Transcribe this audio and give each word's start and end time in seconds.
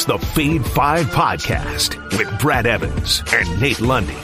is 0.00 0.06
the 0.06 0.18
Fade 0.18 0.64
5 0.64 1.06
podcast 1.06 2.16
with 2.16 2.40
Brad 2.40 2.66
Evans 2.66 3.22
and 3.34 3.60
Nate 3.60 3.80
Lundy. 3.80 4.16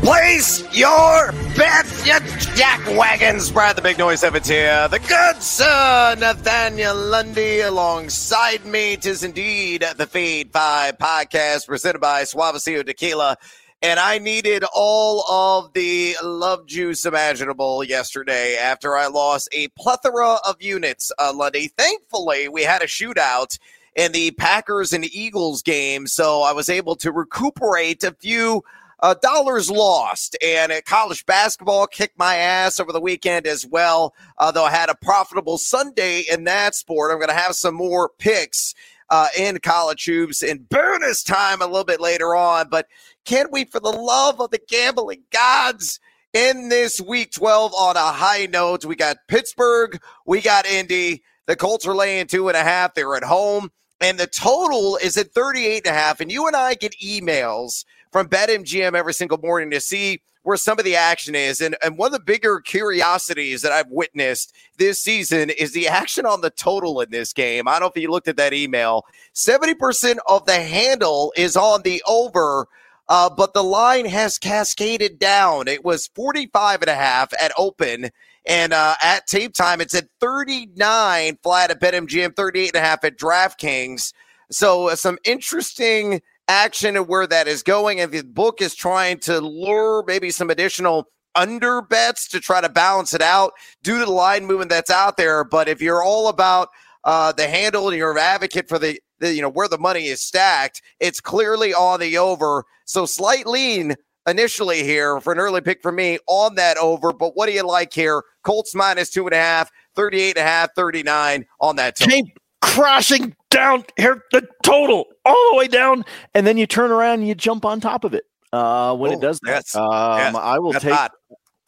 Place 0.00 0.62
your 0.76 1.30
bets, 1.56 2.04
you 2.04 2.14
jackwagons. 2.14 3.52
Brad 3.52 3.76
the 3.76 3.82
Big 3.82 3.98
Noise 3.98 4.24
Evans 4.24 4.48
here. 4.48 4.88
The 4.88 4.98
good 4.98 5.40
sir 5.40 6.16
Nathaniel 6.18 6.96
Lundy 6.96 7.60
alongside 7.60 8.64
me. 8.64 8.96
Tis 8.96 9.22
indeed 9.22 9.84
the 9.96 10.06
Fade 10.06 10.50
5 10.52 10.98
podcast 10.98 11.66
presented 11.68 12.00
by 12.00 12.22
Suavecito 12.22 12.84
Tequila. 12.84 13.36
And 13.82 14.00
I 14.00 14.18
needed 14.18 14.64
all 14.74 15.22
of 15.30 15.72
the 15.74 16.16
love 16.24 16.66
juice 16.66 17.04
imaginable 17.04 17.84
yesterday 17.84 18.56
after 18.56 18.96
I 18.96 19.06
lost 19.06 19.48
a 19.52 19.68
plethora 19.68 20.38
of 20.46 20.60
units, 20.60 21.12
uh, 21.18 21.32
Lundy. 21.34 21.68
Thankfully, 21.68 22.48
we 22.48 22.62
had 22.64 22.82
a 22.82 22.86
shootout 22.86 23.58
in 23.94 24.12
the 24.12 24.30
Packers 24.32 24.92
and 24.92 25.04
Eagles 25.04 25.62
game, 25.62 26.06
so 26.06 26.42
I 26.42 26.52
was 26.52 26.68
able 26.68 26.96
to 26.96 27.12
recuperate 27.12 28.02
a 28.04 28.12
few 28.12 28.62
uh, 29.00 29.14
dollars 29.20 29.70
lost. 29.70 30.36
And 30.42 30.72
uh, 30.72 30.80
college 30.86 31.26
basketball 31.26 31.86
kicked 31.86 32.18
my 32.18 32.36
ass 32.36 32.80
over 32.80 32.92
the 32.92 33.00
weekend 33.00 33.46
as 33.46 33.66
well, 33.66 34.14
uh, 34.38 34.50
though 34.50 34.64
I 34.64 34.70
had 34.70 34.88
a 34.88 34.94
profitable 34.94 35.58
Sunday 35.58 36.24
in 36.30 36.44
that 36.44 36.74
sport. 36.74 37.10
I'm 37.10 37.18
going 37.18 37.28
to 37.28 37.34
have 37.34 37.54
some 37.54 37.74
more 37.74 38.10
picks 38.18 38.74
uh, 39.10 39.28
in 39.38 39.58
college 39.58 40.06
hoops 40.06 40.42
in 40.42 40.66
bonus 40.70 41.22
time 41.22 41.60
a 41.60 41.66
little 41.66 41.84
bit 41.84 42.00
later 42.00 42.34
on. 42.34 42.68
But 42.70 42.86
can't 43.24 43.52
we, 43.52 43.64
for 43.64 43.80
the 43.80 43.90
love 43.90 44.40
of 44.40 44.50
the 44.50 44.60
gambling 44.68 45.24
gods, 45.30 46.00
in 46.32 46.70
this 46.70 46.98
week 46.98 47.32
12 47.32 47.74
on 47.74 47.96
a 47.96 48.12
high 48.12 48.46
note? 48.46 48.84
We 48.84 48.96
got 48.96 49.18
Pittsburgh, 49.28 50.00
we 50.26 50.40
got 50.40 50.66
Indy. 50.66 51.22
The 51.46 51.56
Colts 51.56 51.86
are 51.86 51.94
laying 51.94 52.28
two 52.28 52.48
and 52.48 52.56
a 52.56 52.62
half. 52.62 52.94
They're 52.94 53.16
at 53.16 53.24
home. 53.24 53.70
And 54.02 54.18
the 54.18 54.26
total 54.26 54.96
is 54.96 55.16
at 55.16 55.32
38 55.32 55.86
and 55.86 55.96
a 55.96 55.98
half. 55.98 56.20
And 56.20 56.30
you 56.30 56.46
and 56.48 56.56
I 56.56 56.74
get 56.74 56.98
emails 57.00 57.84
from 58.10 58.28
BetMGM 58.28 58.94
every 58.94 59.14
single 59.14 59.38
morning 59.38 59.70
to 59.70 59.80
see 59.80 60.20
where 60.42 60.56
some 60.56 60.78
of 60.78 60.84
the 60.84 60.96
action 60.96 61.36
is. 61.36 61.60
And, 61.60 61.76
and 61.84 61.96
one 61.96 62.08
of 62.08 62.12
the 62.12 62.24
bigger 62.24 62.58
curiosities 62.60 63.62
that 63.62 63.70
I've 63.70 63.90
witnessed 63.90 64.52
this 64.76 65.00
season 65.00 65.50
is 65.50 65.72
the 65.72 65.86
action 65.86 66.26
on 66.26 66.40
the 66.40 66.50
total 66.50 67.00
in 67.00 67.10
this 67.10 67.32
game. 67.32 67.68
I 67.68 67.72
don't 67.74 67.82
know 67.82 67.92
if 67.94 68.02
you 68.02 68.10
looked 68.10 68.26
at 68.26 68.36
that 68.38 68.52
email. 68.52 69.04
70% 69.34 70.16
of 70.28 70.46
the 70.46 70.60
handle 70.60 71.32
is 71.36 71.56
on 71.56 71.82
the 71.82 72.02
over. 72.06 72.66
Uh, 73.08 73.30
but 73.30 73.54
the 73.54 73.62
line 73.62 74.06
has 74.06 74.38
cascaded 74.38 75.18
down. 75.18 75.68
It 75.68 75.84
was 75.84 76.08
45 76.08 76.82
and 76.82 76.88
a 76.88 76.94
half 76.94 77.32
at 77.40 77.52
open. 77.56 78.10
And 78.46 78.72
uh, 78.72 78.94
at 79.02 79.26
tape 79.26 79.54
time, 79.54 79.80
it's 79.80 79.94
at 79.94 80.08
39 80.20 81.38
flat 81.42 81.70
at 81.70 81.80
BetMGM, 81.80 82.34
38 82.34 82.68
and 82.68 82.76
a 82.76 82.80
half 82.80 83.04
at 83.04 83.16
DraftKings. 83.16 84.12
So 84.50 84.88
uh, 84.88 84.96
some 84.96 85.18
interesting 85.24 86.20
action 86.48 86.96
and 86.96 87.06
where 87.06 87.26
that 87.26 87.46
is 87.46 87.62
going. 87.62 88.00
And 88.00 88.12
the 88.12 88.22
book 88.22 88.60
is 88.60 88.74
trying 88.74 89.18
to 89.20 89.40
lure 89.40 90.04
maybe 90.06 90.30
some 90.30 90.50
additional 90.50 91.08
under 91.34 91.80
bets 91.80 92.28
to 92.28 92.40
try 92.40 92.60
to 92.60 92.68
balance 92.68 93.14
it 93.14 93.22
out 93.22 93.52
due 93.82 93.98
to 94.00 94.04
the 94.04 94.10
line 94.10 94.44
movement 94.44 94.70
that's 94.70 94.90
out 94.90 95.16
there. 95.16 95.44
But 95.44 95.68
if 95.68 95.80
you're 95.80 96.02
all 96.02 96.28
about 96.28 96.68
uh, 97.04 97.32
the 97.32 97.48
handle 97.48 97.88
and 97.88 97.96
you're 97.96 98.12
an 98.12 98.18
advocate 98.18 98.68
for 98.68 98.78
the, 98.78 99.00
the, 99.18 99.34
you 99.34 99.40
know, 99.40 99.48
where 99.48 99.68
the 99.68 99.78
money 99.78 100.06
is 100.06 100.20
stacked, 100.20 100.82
it's 101.00 101.20
clearly 101.20 101.72
on 101.72 102.00
the 102.00 102.18
over. 102.18 102.64
So 102.84 103.06
slight 103.06 103.46
lean 103.46 103.94
initially 104.26 104.82
here 104.82 105.20
for 105.20 105.32
an 105.32 105.38
early 105.38 105.60
pick 105.60 105.82
for 105.82 105.92
me 105.92 106.18
on 106.26 106.54
that 106.56 106.76
over. 106.78 107.12
But 107.12 107.36
what 107.36 107.46
do 107.46 107.52
you 107.52 107.66
like 107.66 107.92
here? 107.92 108.22
Colts 108.42 108.74
minus 108.74 109.10
two 109.10 109.26
and 109.26 109.34
a 109.34 109.38
half, 109.38 109.70
38 109.94 110.36
and 110.36 110.38
a 110.38 110.42
half, 110.42 110.74
39 110.74 111.46
on 111.60 111.76
that. 111.76 111.96
Total 111.96 112.22
crashing 112.62 113.34
down 113.50 113.84
here 113.96 114.24
the 114.32 114.48
total 114.62 115.06
all 115.24 115.50
the 115.52 115.58
way 115.58 115.68
down, 115.68 116.04
and 116.34 116.46
then 116.46 116.56
you 116.56 116.66
turn 116.66 116.90
around 116.90 117.20
and 117.20 117.28
you 117.28 117.34
jump 117.34 117.64
on 117.64 117.80
top 117.80 118.04
of 118.04 118.14
it 118.14 118.24
uh, 118.52 118.96
when 118.96 119.12
it 119.12 119.20
does 119.20 119.38
that. 119.40 119.50
Yes, 119.50 119.76
um, 119.76 119.90
yes, 120.16 120.34
I 120.34 120.58
will 120.58 120.72
take. 120.72 120.98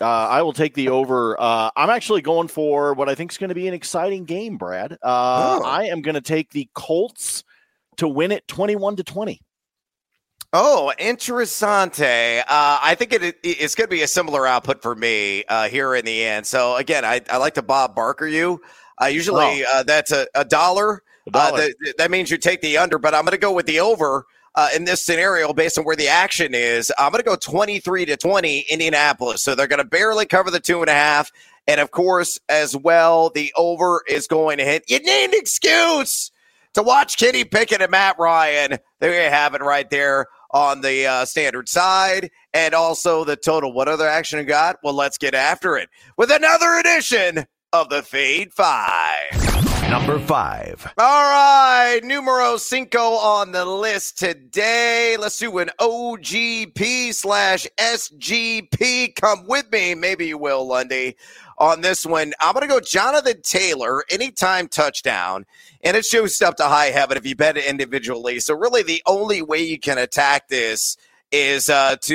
Uh, 0.01 0.07
I 0.07 0.43
will 0.43 0.53
take 0.53 0.75
the 0.75 0.89
over. 0.89 1.41
Uh, 1.41 1.71
I'm 1.77 1.89
actually 1.89 2.21
going 2.21 2.49
for 2.49 2.95
what 2.95 3.09
I 3.09 3.15
think 3.15 3.31
is 3.31 3.39
going 3.39 3.51
to 3.51 3.55
be 3.55 3.69
an 3.69 3.75
exciting 3.75 4.25
game, 4.25 4.57
Brad. 4.57 4.93
Uh, 4.93 4.97
oh. 5.03 5.65
I 5.65 5.85
am 5.85 6.03
going 6.03 6.17
to 6.17 6.21
take 6.21 6.51
the 6.51 6.69
Colts 6.75 7.45
to 7.99 8.09
win 8.09 8.33
it 8.33 8.47
21 8.49 8.97
to 8.97 9.05
20. 9.05 9.41
Oh, 10.57 10.93
interessante. 11.01 12.39
Uh, 12.43 12.79
I 12.81 12.95
think 12.95 13.13
it, 13.13 13.37
it's 13.43 13.75
going 13.75 13.89
to 13.89 13.91
be 13.91 14.03
a 14.03 14.07
similar 14.07 14.47
output 14.47 14.83
for 14.83 14.95
me 14.95 15.43
uh, 15.49 15.69
here 15.69 15.97
in 15.97 16.05
the 16.05 16.23
end. 16.23 16.47
So 16.47 16.77
again, 16.77 17.05
I, 17.05 17.23
I 17.29 17.39
like 17.39 17.55
to 17.55 17.63
Bob 17.63 17.97
Barker 17.97 18.29
you. 18.29 18.63
Uh, 19.03 19.07
usually 19.07 19.65
uh, 19.65 19.83
that's 19.83 20.13
a, 20.13 20.29
a 20.37 20.45
dollar. 20.45 21.03
A 21.27 21.37
uh, 21.37 21.51
dollar. 21.51 21.59
That, 21.59 21.95
that, 21.99 22.11
means 22.13 22.31
you 22.31 22.39
take 22.39 22.61
the 22.61 22.79
under, 22.79 23.01
but 23.01 23.15
I'm 23.15 23.23
going 23.23 23.33
to 23.33 23.39
go 23.39 23.53
with 23.53 23.67
the 23.67 23.81
over 23.81 24.27
uh, 24.55 24.69
in 24.77 24.85
this 24.85 25.05
scenario 25.05 25.53
based 25.53 25.77
on 25.77 25.85
where 25.85 25.97
the 25.97 26.07
action 26.07 26.55
is. 26.55 26.93
I'm 27.01 27.11
going 27.11 27.25
to 27.25 27.29
go 27.29 27.35
23 27.35 28.05
to 28.05 28.17
20 28.17 28.67
Indianapolis. 28.71 29.43
So 29.43 29.57
they're 29.57 29.67
going 29.67 29.83
to 29.83 29.85
barely 29.85 30.25
cover 30.25 30.53
the 30.53 30.61
two 30.61 30.83
and 30.83 30.89
a 30.89 30.95
half. 30.95 31.33
And 31.67 31.81
of 31.81 31.91
course, 31.91 32.39
as 32.49 32.77
well, 32.77 33.29
the 33.29 33.53
over 33.57 34.03
is 34.07 34.29
going 34.29 34.59
to 34.59 34.65
hit. 34.65 34.85
You 34.87 35.01
need 35.01 35.25
an 35.25 35.31
excuse 35.35 36.31
to 36.75 36.85
watch 36.85 37.19
Kenny 37.19 37.43
Pickett 37.43 37.83
and 37.83 37.91
Matt 37.91 38.21
Ryan. 38.21 38.79
There 39.01 39.21
you 39.21 39.31
have 39.31 39.55
it 39.55 39.61
right 39.61 39.91
there 39.91 40.29
on 40.55 40.81
the 40.81 41.07
uh, 41.07 41.25
standard 41.27 41.69
side 41.69 42.31
and 42.55 42.73
also 42.73 43.25
the 43.25 43.37
total. 43.37 43.73
What 43.73 43.89
other 43.89 44.09
action 44.09 44.39
you 44.39 44.45
got? 44.47 44.77
Well, 44.83 44.95
let's 44.95 45.19
get 45.19 45.35
after 45.35 45.77
it 45.77 45.91
with 46.17 46.31
another 46.31 46.79
edition 46.79 47.45
of 47.73 47.91
the 47.91 48.03
Fade 48.03 48.55
Five. 48.55 49.54
Number 49.91 50.19
five. 50.19 50.93
All 50.99 51.23
right, 51.23 52.01
numero 52.03 52.57
cinco 52.57 52.99
on 52.99 53.53
the 53.53 53.65
list 53.65 54.19
today. 54.19 55.17
Let's 55.19 55.39
do 55.39 55.59
an 55.59 55.71
OGP 55.79 57.15
slash 57.15 57.67
SGP. 57.79 59.15
Come 59.15 59.47
with 59.47 59.71
me. 59.71 59.95
Maybe 59.95 60.27
you 60.27 60.39
will, 60.39 60.67
Lundy, 60.67 61.17
on 61.59 61.81
this 61.81 62.05
one. 62.05 62.33
I'm 62.41 62.55
going 62.55 62.67
to 62.67 62.75
go 62.75 62.81
Jonathan 62.81 63.41
Taylor, 63.43 64.05
anytime 64.11 64.69
touchdown. 64.69 65.47
And 65.83 65.97
it 65.97 66.05
shows 66.05 66.41
up 66.43 66.57
to 66.57 66.65
high 66.65 66.87
heaven 66.87 67.17
if 67.17 67.27
you 67.27 67.37
bet 67.37 67.57
it 67.57 67.67
individually. 67.67 68.41
So, 68.41 68.55
really, 68.55 68.83
the 68.83 69.03
only 69.07 69.43
way 69.43 69.63
you 69.63 69.79
can 69.79 69.99
attack 69.99 70.49
this 70.49 70.97
is 71.31 71.69
uh, 71.69 71.97
to, 72.03 72.15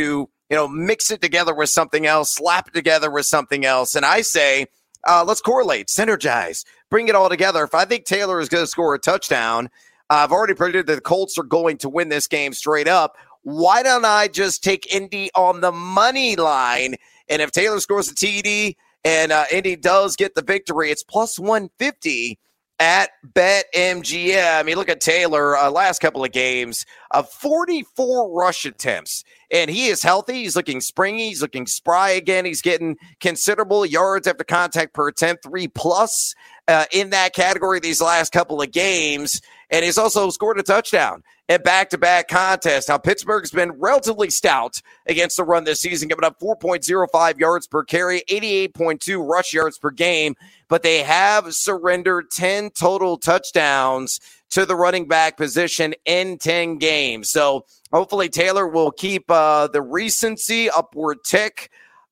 you 0.49 0.55
know, 0.55 0.67
mix 0.67 1.11
it 1.11 1.21
together 1.21 1.53
with 1.53 1.69
something 1.69 2.05
else, 2.05 2.33
slap 2.35 2.67
it 2.67 2.73
together 2.73 3.09
with 3.09 3.25
something 3.25 3.65
else. 3.65 3.95
And 3.95 4.05
I 4.05 4.21
say, 4.21 4.65
uh, 5.07 5.23
let's 5.25 5.41
correlate, 5.41 5.87
synergize, 5.87 6.65
bring 6.89 7.07
it 7.07 7.15
all 7.15 7.29
together. 7.29 7.63
If 7.63 7.75
I 7.75 7.85
think 7.85 8.05
Taylor 8.05 8.39
is 8.39 8.49
going 8.49 8.63
to 8.63 8.67
score 8.67 8.93
a 8.93 8.99
touchdown, 8.99 9.69
I've 10.09 10.31
already 10.31 10.55
predicted 10.55 10.87
that 10.87 10.95
the 10.95 11.01
Colts 11.01 11.37
are 11.37 11.43
going 11.43 11.77
to 11.79 11.89
win 11.89 12.09
this 12.09 12.27
game 12.27 12.53
straight 12.53 12.87
up. 12.87 13.15
Why 13.43 13.83
don't 13.83 14.05
I 14.05 14.27
just 14.27 14.63
take 14.63 14.93
Indy 14.93 15.29
on 15.35 15.61
the 15.61 15.71
money 15.71 16.35
line? 16.35 16.95
And 17.29 17.41
if 17.41 17.51
Taylor 17.51 17.79
scores 17.79 18.09
a 18.09 18.15
TD 18.15 18.75
and 19.05 19.31
uh, 19.31 19.45
Indy 19.51 19.75
does 19.75 20.15
get 20.15 20.35
the 20.35 20.41
victory, 20.41 20.91
it's 20.91 21.03
plus 21.03 21.39
150 21.39 22.39
at 22.79 23.11
BetMGM. 23.33 24.59
I 24.59 24.63
mean, 24.63 24.77
look 24.77 24.89
at 24.89 25.01
Taylor, 25.01 25.57
uh, 25.57 25.69
last 25.69 25.99
couple 25.99 26.23
of 26.23 26.31
games, 26.31 26.85
uh, 27.11 27.23
44 27.23 28.31
rush 28.31 28.65
attempts 28.65 29.23
and 29.51 29.69
he 29.69 29.87
is 29.87 30.03
healthy. 30.03 30.43
He's 30.43 30.55
looking 30.55 30.81
springy. 30.81 31.29
He's 31.29 31.41
looking 31.41 31.65
spry 31.67 32.11
again. 32.11 32.45
He's 32.45 32.61
getting 32.61 32.97
considerable 33.19 33.85
yards 33.85 34.27
after 34.27 34.43
contact 34.43 34.93
per 34.93 35.07
attempt, 35.07 35.43
three 35.43 35.67
plus 35.67 36.35
uh, 36.67 36.85
in 36.91 37.09
that 37.09 37.33
category 37.33 37.79
these 37.79 38.01
last 38.01 38.31
couple 38.31 38.61
of 38.61 38.71
games. 38.71 39.41
And 39.71 39.85
he's 39.85 39.97
also 39.97 40.29
scored 40.29 40.59
a 40.59 40.63
touchdown 40.63 41.23
at 41.47 41.63
back 41.63 41.89
to 41.89 41.97
back 41.97 42.27
contests. 42.27 42.89
Now, 42.89 42.97
Pittsburgh's 42.97 43.51
been 43.51 43.71
relatively 43.73 44.29
stout 44.29 44.81
against 45.07 45.37
the 45.37 45.43
run 45.43 45.63
this 45.63 45.81
season, 45.81 46.07
giving 46.07 46.23
up 46.23 46.39
4.05 46.39 47.39
yards 47.39 47.67
per 47.67 47.83
carry, 47.83 48.21
88.2 48.29 49.27
rush 49.27 49.53
yards 49.53 49.77
per 49.77 49.91
game, 49.91 50.35
but 50.69 50.83
they 50.83 51.03
have 51.03 51.53
surrendered 51.53 52.31
10 52.31 52.71
total 52.71 53.17
touchdowns 53.17 54.19
to 54.51 54.65
the 54.65 54.75
running 54.75 55.07
back 55.07 55.37
position 55.37 55.93
in 56.05 56.37
10 56.37 56.77
games. 56.77 57.29
So 57.29 57.65
hopefully 57.91 58.29
Taylor 58.29 58.67
will 58.67 58.91
keep 58.91 59.29
uh, 59.29 59.67
the 59.67 59.81
recency 59.81 60.69
upward 60.69 61.19
tick 61.23 61.69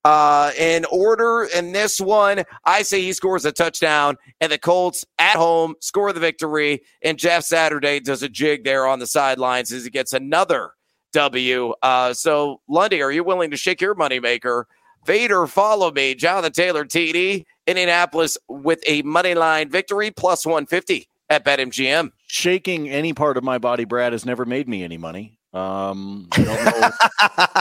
uh, 0.08 0.52
in 0.58 0.86
order 0.86 1.50
in 1.54 1.74
this 1.74 2.00
one. 2.00 2.46
I 2.64 2.84
say 2.84 3.02
he 3.02 3.12
scores 3.12 3.44
a 3.44 3.52
touchdown 3.52 4.16
and 4.40 4.50
the 4.50 4.58
Colts 4.58 5.04
at 5.20 5.36
home 5.36 5.76
score 5.82 6.14
the 6.14 6.22
victory. 6.22 6.82
And 7.02 7.20
Jeff 7.20 7.44
Saturday 7.44 8.00
does 8.00 8.24
a 8.24 8.30
jig 8.30 8.64
there 8.64 8.88
on 8.88 9.00
the 9.00 9.08
sidelines 9.08 9.74
as 9.74 9.84
he 9.84 9.90
gets 9.90 10.14
another 10.14 10.72
W. 11.12 11.74
Uh, 11.82 12.14
so, 12.14 12.62
Lundy, 12.70 13.02
are 13.02 13.12
you 13.12 13.26
willing 13.26 13.52
to 13.52 13.58
shake 13.58 13.82
your 13.82 13.96
moneymaker? 13.96 14.64
Vader, 15.06 15.46
follow 15.46 15.92
me. 15.92 16.16
Jonathan 16.16 16.54
Taylor, 16.54 16.86
TD, 16.86 17.44
Indianapolis 17.66 18.38
with 18.48 18.80
a 18.88 19.02
money 19.02 19.36
line 19.36 19.70
victory 19.70 20.10
plus 20.10 20.46
150 20.46 21.10
at 21.30 21.44
BetMGM. 21.44 22.12
Shaking 22.28 22.90
any 22.90 23.12
part 23.12 23.36
of 23.36 23.44
my 23.44 23.58
body, 23.58 23.84
Brad, 23.84 24.14
has 24.14 24.26
never 24.26 24.46
made 24.46 24.70
me 24.70 24.86
any 24.86 24.98
money. 24.98 25.37
Um, 25.54 26.28
I 26.34 26.44
don't 26.44 26.66
know. 26.66 26.90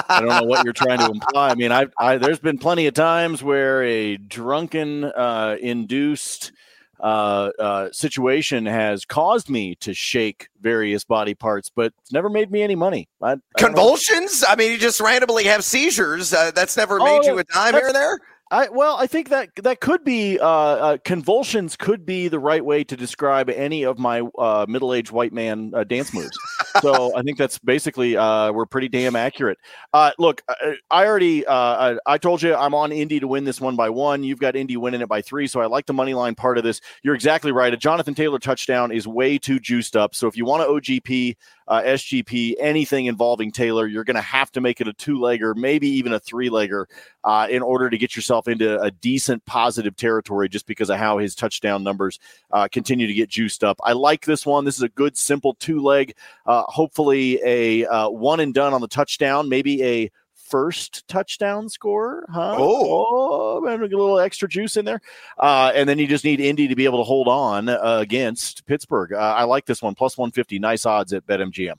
I 0.09 0.21
don't 0.21 0.29
know 0.29 0.43
what 0.45 0.65
you're 0.65 0.73
trying 0.73 0.99
to 0.99 1.07
imply. 1.07 1.51
I 1.51 1.55
mean, 1.55 1.73
I, 1.73 1.87
I 1.99 2.19
there's 2.19 2.41
been 2.41 2.59
plenty 2.59 2.87
of 2.87 2.95
times 2.95 3.43
where 3.43 3.83
a 3.83 4.17
drunken, 4.17 5.05
uh, 5.05 5.57
induced 5.61 6.53
uh, 7.01 7.51
uh, 7.59 7.93
situation 7.93 8.67
has 8.67 9.05
caused 9.05 9.51
me 9.51 9.75
to 9.77 9.93
shake 9.95 10.49
various 10.61 11.05
body 11.05 11.35
parts, 11.35 11.71
but 11.75 11.93
it's 12.01 12.13
never 12.13 12.29
made 12.29 12.51
me 12.51 12.63
any 12.63 12.75
money. 12.75 13.09
I, 13.23 13.33
I 13.33 13.39
Convulsions? 13.59 14.45
I 14.47 14.57
mean, 14.57 14.73
you 14.73 14.79
just 14.79 15.01
randomly 15.01 15.45
have 15.45 15.63
seizures. 15.65 16.33
Uh, 16.33 16.51
that's 16.53 16.77
never 16.77 16.99
made 16.99 17.21
oh, 17.25 17.27
you 17.27 17.39
a 17.39 17.45
dime 17.45 17.75
here 17.75 17.89
or 17.89 17.93
there. 17.93 18.19
I 18.51 18.69
well, 18.69 18.97
I 18.97 19.09
think 19.09 19.31
that 19.31 19.51
that 19.57 19.81
could 19.81 20.05
be 20.05 20.39
uh, 20.39 20.47
uh, 20.47 20.99
convulsions. 21.05 21.75
Could 21.77 22.07
be 22.07 22.29
the 22.29 22.39
right 22.39 22.65
way 22.65 22.85
to 22.85 22.97
describe 22.97 23.51
any 23.51 23.83
of 23.83 23.99
my 23.99 24.21
uh, 24.39 24.67
middle-aged 24.69 25.11
white 25.11 25.33
man 25.33 25.73
uh, 25.75 25.83
dance 25.83 26.15
moves. 26.15 26.39
so 26.81 27.17
I 27.17 27.23
think 27.23 27.39
that's 27.39 27.59
basically 27.59 28.17
uh, 28.17 28.53
we're 28.53 28.67
pretty 28.67 28.89
damn 28.89 29.17
accurate. 29.17 29.59
Uh, 29.93 30.13
look, 30.21 30.43
I, 30.49 30.77
I 30.93 31.07
already 31.07 31.47
I, 31.49 31.99
I, 32.07 32.19
told 32.19 32.41
you 32.41 32.55
I'm 32.55 32.73
on 32.73 32.93
Indy 32.93 33.19
to 33.19 33.27
win 33.27 33.43
this 33.43 33.61
one 33.61 33.75
by 33.75 33.91
one. 33.91 34.23
You've 34.23 34.39
got 34.39 34.55
Indy 34.55 34.77
winning 34.77 35.01
it 35.01 35.09
by 35.09 35.23
three, 35.23 35.49
so 35.49 35.61
I 35.61 35.67
like 35.67 35.87
the 35.87 35.93
money 35.93 36.15
line 36.15 36.37
part 36.37 36.57
of 36.57 36.63
this. 36.63 36.81
You're 37.03 37.17
exactly 37.17 37.51
right. 37.51 37.75
A 37.75 37.77
Jonathan 37.77 38.15
Taylor 38.15 38.39
touchdown 38.39 38.93
is 38.93 39.09
way 39.09 39.39
too 39.39 39.59
juiced 39.59 39.97
up. 39.97 40.15
So 40.15 40.29
if 40.29 40.37
you 40.37 40.45
want 40.45 40.63
to 40.63 40.69
OGP, 40.69 41.35
uh, 41.69 41.83
SGP, 41.83 42.55
anything 42.59 43.07
involving 43.07 43.51
Taylor, 43.51 43.87
you're 43.87 44.05
going 44.05 44.17
to 44.17 44.21
have 44.21 44.53
to 44.53 44.61
make 44.61 44.81
it 44.81 44.89
a 44.89 44.93
two 44.93 45.19
legger, 45.19 45.55
maybe 45.57 45.89
even 45.89 46.13
a 46.13 46.21
three 46.21 46.49
legger, 46.49 46.87
uh, 47.25 47.47
in 47.51 47.63
order 47.63 47.91
to 47.91 47.99
get 47.99 48.15
yourself 48.15 48.49
into 48.49 48.81
a 48.81 48.91
decent 48.91 49.45
positive 49.47 49.97
territory 49.97 50.49
just 50.49 50.67
because 50.67 50.91
of 50.91 50.99
how 50.99 51.19
his 51.19 51.35
touchdown 51.35 51.83
numbers 51.83 52.19
uh, 52.53 52.69
continue 52.71 53.07
to 53.07 53.15
get 53.15 53.29
juiced 53.29 53.65
up. 53.65 53.79
I 53.83 53.93
like 53.93 54.25
this 54.25 54.47
one. 54.47 54.65
This 54.65 54.77
is 54.77 54.83
a 54.83 54.89
good, 54.89 55.17
simple 55.17 55.55
two 55.55 55.81
leg, 55.81 56.15
uh, 56.47 56.63
hopefully 56.63 57.41
a 57.45 57.87
uh, 57.87 58.09
one 58.09 58.41
and 58.41 58.55
done 58.55 58.73
on 58.73 58.81
the 58.81 58.89
touchdown, 58.89 59.49
maybe 59.49 59.83
a 59.83 60.11
first 60.49 61.07
touchdown 61.09 61.69
scorer, 61.69 62.27
huh? 62.31 62.57
Oh, 62.59 63.61
oh 63.63 63.67
a 63.67 63.77
little 63.77 64.19
extra 64.19 64.49
juice 64.49 64.77
in 64.77 64.85
there. 64.85 65.01
Uh, 65.39 65.73
and 65.75 65.89
then 65.89 65.99
you 65.99 66.07
just 66.07 66.25
need 66.25 66.41
Indy 66.41 66.69
to 66.69 66.77
be 66.77 66.85
able 66.85 66.99
to 66.99 67.05
hold 67.05 67.29
on 67.29 67.69
uh, 67.69 67.99
against 68.01 68.67
Pittsburgh. 68.67 69.13
Uh, 69.13 69.19
I 69.19 69.45
like 69.45 69.67
this 69.67 69.83
one, 69.83 69.95
plus 69.95 70.17
150. 70.17 70.59
Nice 70.59 70.87
odds 70.87 71.13
at 71.13 71.27
BetMGM. 71.27 71.75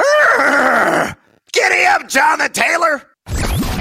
Urgh! 0.00 1.16
Giddy 1.52 1.84
up, 1.84 2.08
Jonathan 2.08 2.52
Taylor. 2.52 3.02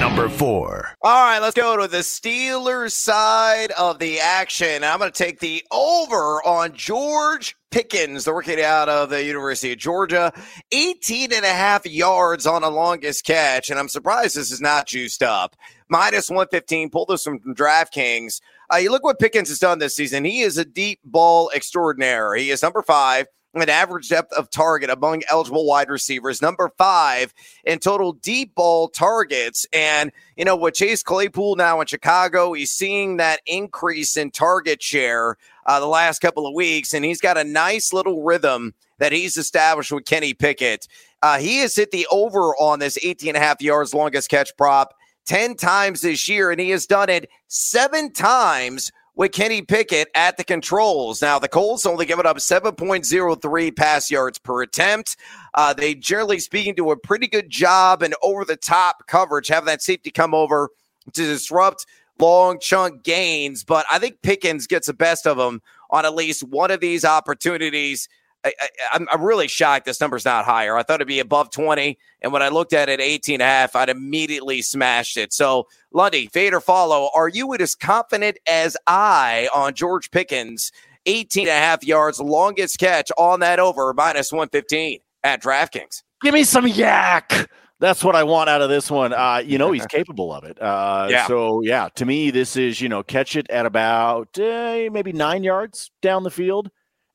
Number 0.02 0.30
four. 0.30 0.90
All 1.04 1.26
right, 1.26 1.38
let's 1.38 1.56
go 1.56 1.78
to 1.78 1.88
the 1.88 2.00
Steelers 2.00 2.94
side 2.94 3.70
of 3.74 4.00
the 4.00 4.20
action. 4.20 4.84
I'm 4.84 4.98
going 4.98 5.12
to 5.12 5.24
take 5.24 5.40
the 5.40 5.64
over 5.72 6.44
on 6.44 6.74
George 6.74 7.56
Pickens, 7.70 8.24
the 8.24 8.34
rookie 8.34 8.64
out 8.64 8.90
of 8.90 9.12
the 9.12 9.24
University 9.24 9.74
of 9.74 9.78
Georgia, 9.78 10.34
18 10.72 11.32
and 11.32 11.46
a 11.46 11.54
half 11.54 11.86
yards 11.86 12.48
on 12.48 12.64
a 12.64 12.70
longest 12.70 13.26
catch. 13.26 13.70
And 13.70 13.78
I'm 13.78 13.88
surprised 13.88 14.36
this 14.36 14.52
is 14.52 14.60
not 14.60 14.88
juiced 14.88 15.22
up. 15.22 15.56
Minus 15.88 16.32
115. 16.32 16.90
Pull 16.90 17.06
this 17.06 17.24
from 17.24 17.40
DraftKings. 17.54 18.42
Uh, 18.74 18.78
you 18.78 18.90
look 18.90 19.04
what 19.04 19.20
Pickens 19.20 19.50
has 19.50 19.60
done 19.60 19.78
this 19.78 19.96
season. 19.96 20.26
He 20.26 20.42
is 20.42 20.58
a 20.58 20.66
deep 20.66 21.00
ball 21.06 21.52
extraordinaire. 21.54 22.34
He 22.34 22.50
is 22.50 22.64
number 22.64 22.82
five 22.82 23.28
an 23.54 23.70
average 23.70 24.10
depth 24.10 24.32
of 24.34 24.50
target 24.50 24.90
among 24.90 25.24
eligible 25.30 25.66
wide 25.66 25.90
receivers, 25.90 26.42
number 26.42 26.72
five 26.78 27.34
in 27.66 27.80
total 27.80 28.14
deep 28.14 28.56
ball 28.56 28.88
targets. 28.88 29.66
And, 29.74 30.12
you 30.38 30.46
know, 30.46 30.56
with 30.56 30.76
Chase 30.76 31.04
Claypool 31.04 31.58
now 31.58 31.82
in 31.82 31.88
Chicago, 31.88 32.54
he's 32.54 32.72
seeing 32.72 33.18
that 33.18 33.42
increase 33.46 34.16
in 34.16 34.32
target 34.32 34.82
share 34.82 35.38
uh, 35.66 35.80
the 35.80 35.88
last 35.88 36.20
couple 36.20 36.48
of 36.48 36.54
weeks, 36.54 36.94
and 36.94 37.04
he's 37.04 37.22
got 37.22 37.38
a 37.38 37.44
nice 37.44 37.94
little 37.94 38.24
rhythm 38.24 38.74
that 39.00 39.12
he's 39.12 39.38
established 39.38 39.92
with 39.92 40.06
Kenny 40.06 40.34
Pickett. 40.34 40.88
Uh, 41.22 41.38
he 41.38 41.58
has 41.58 41.76
hit 41.76 41.92
the 41.92 42.08
over 42.12 42.56
on 42.56 42.80
this 42.80 42.98
18 43.04 43.30
and 43.30 43.38
a 43.38 43.40
half 43.40 43.62
yards 43.62 43.94
longest 43.94 44.30
catch 44.30 44.56
prop 44.58 44.96
10 45.26 45.56
times 45.56 46.02
this 46.02 46.28
year, 46.28 46.52
and 46.52 46.60
he 46.60 46.70
has 46.72 46.86
done 46.86 47.10
it 47.10 47.30
seven 47.48 48.12
times 48.12 48.92
with 49.22 49.34
Kenny 49.34 49.62
Pickett 49.62 50.10
at 50.16 50.38
the 50.38 50.44
controls. 50.44 51.22
Now, 51.22 51.38
the 51.38 51.48
Colts 51.48 51.86
only 51.86 52.08
give 52.08 52.18
it 52.18 52.26
up 52.26 52.38
7.03 52.38 53.76
pass 53.76 54.10
yards 54.10 54.40
per 54.40 54.64
attempt. 54.64 55.16
Uh, 55.54 55.76
they 55.76 55.94
generally 55.94 56.40
speaking 56.40 56.74
do 56.74 56.90
a 56.90 56.98
pretty 56.98 57.28
good 57.28 57.48
job 57.48 58.02
and 58.02 58.16
over 58.24 58.44
the 58.44 58.56
top 58.56 59.06
coverage, 59.06 59.48
having 59.48 59.68
that 59.68 59.84
safety 59.84 60.10
come 60.10 60.34
over 60.34 60.72
to 61.14 61.22
disrupt 61.22 61.86
long 62.18 62.58
chunk 62.60 63.04
gains. 63.04 63.64
But 63.64 63.86
I 63.92 64.00
think 64.00 64.24
Pickens 64.24 64.66
gets 64.66 64.88
the 64.88 64.94
best 64.94 65.28
of 65.28 65.38
them 65.38 65.62
on 65.92 66.04
at 66.04 66.16
least 66.16 66.42
one 66.42 66.72
of 66.72 66.80
these 66.80 67.06
opportunities. 67.06 68.10
I, 68.44 68.54
am 68.94 69.08
really 69.22 69.48
shocked 69.48 69.86
this 69.86 70.02
number's 70.02 70.26
not 70.26 70.46
higher. 70.46 70.76
I 70.76 70.84
thought 70.84 70.96
it'd 70.96 71.08
be 71.08 71.20
above 71.20 71.52
20. 71.52 71.98
And 72.22 72.34
when 72.34 72.42
I 72.42 72.50
looked 72.50 72.74
at 72.74 72.90
it 72.90 73.00
18 73.00 73.36
and 73.36 73.42
a 73.42 73.46
half, 73.46 73.76
I'd 73.76 73.90
immediately 73.90 74.62
smashed 74.62 75.18
it. 75.18 75.34
So, 75.34 75.68
Lundy, 75.92 76.28
fade 76.28 76.54
or 76.54 76.62
follow, 76.62 77.10
are 77.16 77.28
you 77.28 77.54
as 77.54 77.76
confident 77.76 78.38
as 78.48 78.78
I 78.88 79.48
on 79.54 79.74
George 79.74 80.12
Pickens, 80.12 80.72
18 81.06 81.48
and 81.48 81.50
a 81.50 81.54
half 81.54 81.84
yards, 81.84 82.20
longest 82.20 82.80
catch 82.80 83.12
on 83.18 83.40
that 83.42 83.60
over, 83.60 83.94
minus 83.94 84.32
115 84.32 85.00
at 85.24 85.42
DraftKings? 85.42 86.04
Give 86.24 86.34
me 86.34 86.44
some 86.44 86.66
YAC. 86.66 87.48
That's 87.80 88.04
what 88.04 88.16
I 88.16 88.24
want 88.24 88.48
out 88.48 88.62
of 88.62 88.70
this 88.70 88.92
one. 88.92 89.12
Uh, 89.12 89.42
you 89.44 89.58
know, 89.58 89.72
he's 89.72 89.86
capable 89.90 90.32
of 90.32 90.44
it. 90.44 90.62
Uh, 90.62 91.08
yeah. 91.10 91.28
So, 91.28 91.62
yeah, 91.62 91.90
to 91.96 92.06
me, 92.06 92.30
this 92.30 92.56
is, 92.56 92.80
you 92.80 92.90
know, 92.90 93.02
catch 93.02 93.36
it 93.36 93.50
at 93.50 93.66
about 93.66 94.40
uh, 94.40 94.90
maybe 94.92 95.12
nine 95.12 95.44
yards 95.44 95.90
down 96.02 96.24
the 96.24 96.32
field 96.32 96.70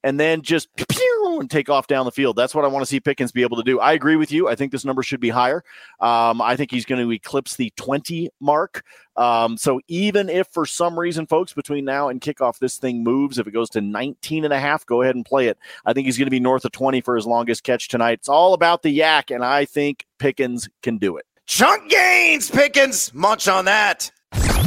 and 0.07 0.21
then 0.21 0.41
just 0.43 0.69
pew, 0.77 0.87
and 1.27 1.51
take 1.51 1.69
off 1.69 1.87
down 1.87 2.05
the 2.05 2.13
field. 2.13 2.37
That's 2.37 2.55
what 2.55 2.65
I 2.65 2.69
want 2.69 2.83
to 2.83 2.87
see 2.87 3.01
Pickens 3.01 3.33
be 3.33 3.43
able 3.43 3.57
to 3.57 3.63
do. 3.63 3.81
I 3.81 3.93
agree 3.93 4.17
with 4.17 4.33
you. 4.33 4.49
I 4.49 4.55
think 4.55 4.73
this 4.73 4.85
number 4.85 5.03
should 5.03 5.21
be 5.21 5.29
higher. 5.29 5.63
Um, 6.01 6.41
I 6.41 6.57
think 6.57 6.71
he's 6.71 6.85
going 6.85 7.05
to 7.05 7.13
eclipse 7.13 7.57
the 7.57 7.73
20 7.77 8.31
mark. 8.41 8.85
Um, 9.17 9.57
so 9.57 9.81
even 9.89 10.29
if 10.29 10.47
for 10.49 10.67
some 10.67 10.99
reason, 10.99 11.27
folks, 11.27 11.53
between 11.53 11.85
now 11.85 12.09
and 12.09 12.21
kickoff, 12.21 12.59
this 12.59 12.79
thing 12.79 13.03
moves, 13.03 13.39
if 13.39 13.47
it 13.47 13.53
goes 13.53 13.71
to 13.71 13.81
19 13.81 14.45
and 14.45 14.53
a 14.53 14.61
half, 14.61 14.87
go 14.87 15.03
ahead 15.03 15.15
and 15.15 15.25
play 15.25 15.49
it. 15.49 15.59
I 15.85 15.93
think 15.93 16.07
he's 16.07 16.19
going 16.19 16.27
to 16.27 16.31
be 16.31 16.41
north 16.41 16.65
of 16.65 16.73
20 16.73 17.01
for 17.01 17.17
his 17.17 17.27
longest 17.27 17.65
catch 17.65 17.89
tonight. 17.89 18.19
It's 18.21 18.29
all 18.29 18.55
about 18.55 18.83
the 18.83 18.99
YAC, 18.99 19.35
and 19.35 19.45
I 19.45 19.65
think 19.65 20.07
Pickens 20.19 20.69
can 20.83 20.99
do 20.99 21.17
it. 21.17 21.27
Chunk 21.47 21.89
gains, 21.89 22.51
Pickens. 22.51 23.15
Munch 23.15 23.49
on 23.49 23.67
that. 23.67 24.11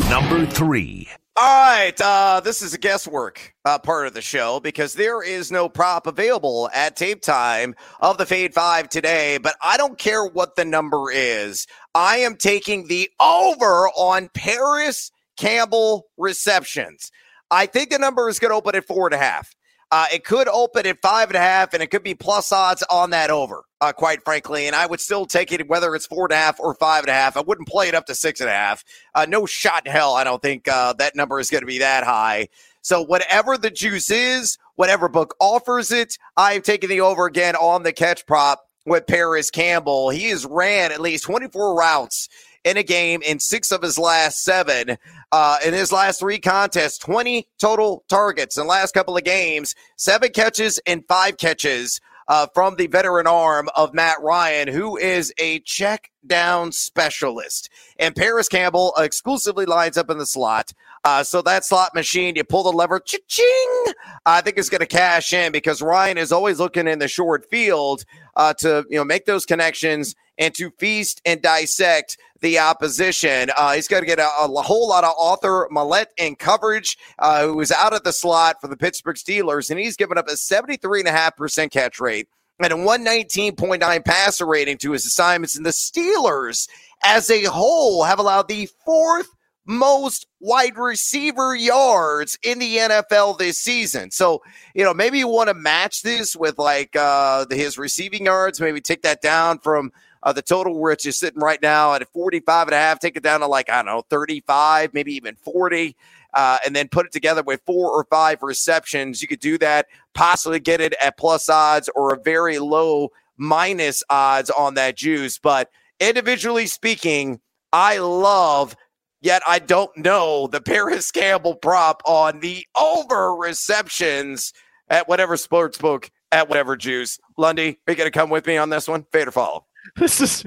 Number 0.09 0.45
three. 0.45 1.07
All 1.41 1.45
right, 1.45 1.93
uh, 2.01 2.41
this 2.43 2.61
is 2.61 2.73
a 2.73 2.77
guesswork 2.77 3.53
uh, 3.63 3.79
part 3.79 4.07
of 4.07 4.13
the 4.13 4.21
show 4.21 4.59
because 4.59 4.93
there 4.93 5.23
is 5.23 5.53
no 5.53 5.69
prop 5.69 6.05
available 6.05 6.69
at 6.73 6.97
tape 6.97 7.21
time 7.21 7.75
of 8.01 8.17
the 8.17 8.25
Fade 8.25 8.53
Five 8.53 8.89
today. 8.89 9.37
But 9.37 9.55
I 9.61 9.77
don't 9.77 9.97
care 9.97 10.25
what 10.25 10.57
the 10.57 10.65
number 10.65 11.09
is. 11.09 11.65
I 11.95 12.17
am 12.17 12.35
taking 12.35 12.87
the 12.87 13.09
over 13.21 13.87
on 13.95 14.29
Parris 14.33 15.11
Campbell 15.37 16.07
receptions. 16.17 17.09
I 17.49 17.67
think 17.67 17.91
the 17.91 17.99
number 17.99 18.27
is 18.27 18.37
going 18.37 18.51
to 18.51 18.55
open 18.55 18.75
at 18.75 18.85
four 18.85 19.07
and 19.07 19.15
a 19.15 19.17
half. 19.17 19.55
Uh, 19.91 20.07
it 20.11 20.25
could 20.25 20.49
open 20.49 20.85
at 20.85 21.01
five 21.01 21.29
and 21.29 21.37
a 21.37 21.39
half, 21.39 21.73
and 21.73 21.81
it 21.81 21.87
could 21.87 22.03
be 22.03 22.15
plus 22.15 22.51
odds 22.51 22.83
on 22.91 23.11
that 23.11 23.29
over, 23.29 23.63
uh, 23.81 23.93
quite 23.93 24.23
frankly. 24.23 24.67
And 24.67 24.75
I 24.75 24.85
would 24.85 24.99
still 24.99 25.25
take 25.25 25.51
it 25.51 25.67
whether 25.67 25.95
it's 25.95 26.05
four 26.05 26.25
and 26.25 26.33
a 26.33 26.37
half 26.37 26.59
or 26.59 26.73
five 26.75 27.03
and 27.03 27.09
a 27.09 27.13
half. 27.13 27.37
I 27.37 27.41
wouldn't 27.41 27.67
play 27.67 27.87
it 27.87 27.95
up 27.95 28.05
to 28.07 28.15
six 28.15 28.41
and 28.41 28.49
a 28.49 28.53
half. 28.53 28.83
Uh, 29.15 29.25
no 29.27 29.45
shot 29.45 29.85
in 29.85 29.91
hell. 29.91 30.13
I 30.13 30.23
don't 30.23 30.41
think 30.41 30.67
uh, 30.67 30.93
that 30.93 31.15
number 31.15 31.39
is 31.39 31.49
going 31.49 31.61
to 31.61 31.67
be 31.67 31.79
that 31.79 32.03
high. 32.03 32.49
So 32.81 33.01
whatever 33.01 33.57
the 33.57 33.69
juice 33.69 34.09
is, 34.09 34.57
whatever 34.75 35.09
book 35.09 35.35
offers 35.39 35.91
it, 35.91 36.17
I've 36.37 36.63
taken 36.63 36.89
the 36.89 37.01
over 37.01 37.25
again 37.25 37.55
on 37.55 37.83
the 37.83 37.91
catch 37.91 38.25
prop 38.25 38.65
with 38.85 39.07
Parris 39.07 39.51
Campbell. 39.51 40.09
He 40.09 40.29
has 40.29 40.45
ran 40.45 40.91
at 40.91 41.01
least 41.01 41.25
24 41.25 41.75
routes 41.75 42.29
in 42.63 42.77
a 42.77 42.83
game 42.83 43.21
in 43.21 43.39
six 43.39 43.71
of 43.71 43.81
his 43.81 43.97
last 43.97 44.43
seven. 44.43 44.97
Uh, 45.31 45.57
in 45.65 45.73
his 45.73 45.91
last 45.91 46.19
three 46.19 46.39
contests, 46.39 46.97
20 46.97 47.47
total 47.59 48.03
targets 48.09 48.57
in 48.57 48.63
the 48.63 48.69
last 48.69 48.93
couple 48.93 49.15
of 49.15 49.23
games, 49.23 49.75
seven 49.95 50.31
catches 50.31 50.79
and 50.85 51.05
five 51.07 51.37
catches. 51.37 51.99
Uh, 52.29 52.45
from 52.53 52.75
the 52.75 52.87
veteran 52.87 53.25
arm 53.25 53.67
of 53.75 53.91
Matt 53.91 54.21
Ryan, 54.21 54.67
who 54.67 54.95
is 54.97 55.33
a 55.39 55.59
check 55.61 56.11
down 56.25 56.71
specialist. 56.71 57.69
And 57.97 58.15
Parris 58.15 58.47
Campbell 58.47 58.93
exclusively 58.97 59.65
lines 59.65 59.97
up 59.97 60.11
in 60.11 60.19
the 60.19 60.27
slot. 60.27 60.71
Uh, 61.03 61.23
so 61.23 61.41
that 61.41 61.65
slot 61.65 61.95
machine, 61.95 62.35
you 62.35 62.43
pull 62.43 62.63
the 62.63 62.71
lever, 62.71 62.99
ching, 62.99 63.85
I 64.25 64.41
think 64.41 64.57
it's 64.57 64.69
going 64.69 64.79
to 64.79 64.85
cash 64.85 65.33
in 65.33 65.51
because 65.51 65.81
Ryan 65.81 66.17
is 66.17 66.31
always 66.31 66.59
looking 66.59 66.87
in 66.87 66.99
the 66.99 67.07
short 67.07 67.49
field 67.49 68.05
uh, 68.35 68.53
to 68.55 68.85
you 68.89 68.97
know 68.97 69.05
make 69.05 69.25
those 69.25 69.45
connections 69.45 70.15
and 70.37 70.53
to 70.55 70.71
feast 70.71 71.21
and 71.25 71.41
dissect 71.41 72.17
the 72.41 72.59
opposition. 72.59 73.49
Uh, 73.57 73.73
he's 73.73 73.87
got 73.87 73.99
to 74.01 74.05
get 74.05 74.19
a, 74.19 74.27
a, 74.39 74.61
whole 74.61 74.87
lot 74.87 75.03
of 75.03 75.13
Arthur 75.19 75.67
Maulet 75.71 76.07
in 76.17 76.35
coverage, 76.35 76.97
uh, 77.19 77.45
who 77.45 77.55
was 77.55 77.71
out 77.71 77.93
of 77.93 78.03
the 78.03 78.13
slot 78.13 78.61
for 78.61 78.67
the 78.67 78.77
Pittsburgh 78.77 79.15
Steelers, 79.15 79.69
and 79.69 79.79
he's 79.79 79.97
given 79.97 80.17
up 80.17 80.27
a 80.27 80.33
73.5% 80.33 81.71
catch 81.71 81.99
rate 81.99 82.27
and 82.59 82.73
a 82.73 82.75
119.9 82.75 84.05
passer 84.05 84.45
rating 84.45 84.77
to 84.79 84.91
his 84.91 85.05
assignments. 85.05 85.55
And 85.55 85.65
the 85.65 85.69
Steelers, 85.69 86.67
as 87.03 87.29
a 87.29 87.43
whole, 87.45 88.03
have 88.03 88.19
allowed 88.19 88.47
the 88.47 88.69
fourth 88.85 89.27
most 89.65 90.25
wide 90.39 90.77
receiver 90.77 91.55
yards 91.55 92.39
in 92.41 92.57
the 92.57 92.77
NFL 92.77 93.37
this 93.37 93.59
season. 93.59 94.09
So, 94.09 94.41
you 94.73 94.83
know, 94.83 94.95
maybe 94.95 95.19
you 95.19 95.27
want 95.27 95.49
to 95.49 95.53
match 95.53 96.01
this 96.01 96.35
with 96.35 96.57
like 96.57 96.95
uh 96.95 97.45
his 97.51 97.77
receiving 97.77 98.25
yards, 98.25 98.59
maybe 98.59 98.81
take 98.81 99.03
that 99.03 99.21
down 99.21 99.59
from 99.59 99.91
Uh, 100.21 100.33
the 100.33 100.41
total, 100.41 100.79
which 100.79 101.05
is 101.05 101.17
sitting 101.17 101.41
right 101.41 101.61
now 101.61 101.93
at 101.93 102.07
45 102.11 102.67
and 102.67 102.75
a 102.75 102.77
half, 102.77 102.99
take 102.99 103.15
it 103.15 103.23
down 103.23 103.39
to 103.39 103.47
like, 103.47 103.69
I 103.69 103.77
don't 103.77 103.85
know, 103.85 104.03
35, 104.09 104.93
maybe 104.93 105.13
even 105.13 105.35
40. 105.35 105.95
Uh, 106.33 106.57
and 106.65 106.75
then 106.75 106.87
put 106.87 107.05
it 107.05 107.11
together 107.11 107.41
with 107.41 107.61
four 107.65 107.89
or 107.89 108.03
five 108.05 108.43
receptions. 108.43 109.21
You 109.21 109.27
could 109.27 109.39
do 109.39 109.57
that, 109.59 109.87
possibly 110.13 110.59
get 110.59 110.81
it 110.81 110.93
at 111.01 111.17
plus 111.17 111.49
odds 111.49 111.89
or 111.95 112.13
a 112.13 112.19
very 112.21 112.59
low 112.59 113.09
minus 113.37 114.03
odds 114.09 114.49
on 114.51 114.75
that 114.75 114.95
juice. 114.95 115.39
But 115.39 115.71
individually 115.99 116.67
speaking, 116.67 117.39
I 117.73 117.97
love, 117.97 118.75
yet 119.21 119.41
I 119.47 119.59
don't 119.59 119.95
know 119.97 120.47
the 120.47 120.61
Parris 120.61 121.11
Campbell 121.11 121.55
prop 121.55 122.03
on 122.05 122.41
the 122.41 122.65
over 122.79 123.35
receptions 123.35 124.53
at 124.89 125.07
whatever 125.07 125.37
sports 125.37 125.77
book, 125.77 126.11
at 126.31 126.49
whatever 126.49 126.75
juice. 126.75 127.19
Lundy, 127.37 127.79
are 127.87 127.91
you 127.91 127.95
going 127.95 128.11
to 128.11 128.11
come 128.11 128.29
with 128.29 128.45
me 128.45 128.57
on 128.57 128.69
this 128.69 128.87
one? 128.87 129.05
Fade 129.11 129.27
or 129.27 129.31
follow? 129.31 129.65
This 129.99 130.21
is 130.21 130.45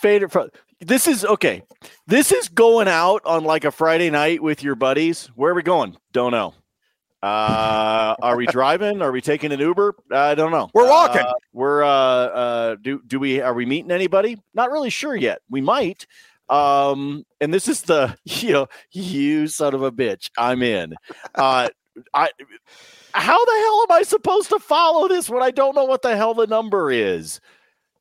or. 0.00 0.50
This 0.80 1.08
is 1.08 1.24
okay. 1.24 1.62
This 2.06 2.30
is 2.32 2.48
going 2.48 2.86
out 2.86 3.22
on 3.24 3.44
like 3.44 3.64
a 3.64 3.70
Friday 3.70 4.10
night 4.10 4.42
with 4.42 4.62
your 4.62 4.74
buddies. 4.74 5.26
Where 5.34 5.52
are 5.52 5.54
we 5.54 5.62
going? 5.62 5.96
Don't 6.12 6.32
know. 6.32 6.54
Uh, 7.20 8.14
are 8.22 8.36
we 8.36 8.46
driving? 8.58 9.02
Are 9.02 9.10
we 9.10 9.20
taking 9.20 9.50
an 9.50 9.58
Uber? 9.58 9.96
I 10.12 10.34
don't 10.34 10.52
know. 10.52 10.70
We're 10.72 10.88
walking. 10.88 11.22
Uh, 11.22 11.32
we're 11.52 11.82
uh, 11.82 11.88
uh, 11.88 12.76
do 12.80 13.02
do 13.06 13.18
we 13.18 13.40
are 13.40 13.54
we 13.54 13.66
meeting 13.66 13.90
anybody? 13.90 14.40
Not 14.54 14.70
really 14.70 14.90
sure 14.90 15.16
yet. 15.16 15.40
We 15.50 15.60
might. 15.60 16.06
Um, 16.48 17.24
and 17.40 17.52
this 17.52 17.68
is 17.68 17.82
the 17.82 18.16
you 18.24 18.52
know 18.52 18.68
you 18.92 19.48
son 19.48 19.74
of 19.74 19.82
a 19.82 19.90
bitch. 19.90 20.30
I'm 20.38 20.62
in. 20.62 20.94
Uh, 21.34 21.68
I 22.14 22.30
how 23.14 23.44
the 23.44 23.52
hell 23.52 23.86
am 23.88 23.96
I 23.98 24.02
supposed 24.04 24.50
to 24.50 24.60
follow 24.60 25.08
this 25.08 25.28
when 25.28 25.42
I 25.42 25.50
don't 25.50 25.74
know 25.74 25.84
what 25.84 26.02
the 26.02 26.16
hell 26.16 26.34
the 26.34 26.46
number 26.46 26.90
is? 26.90 27.40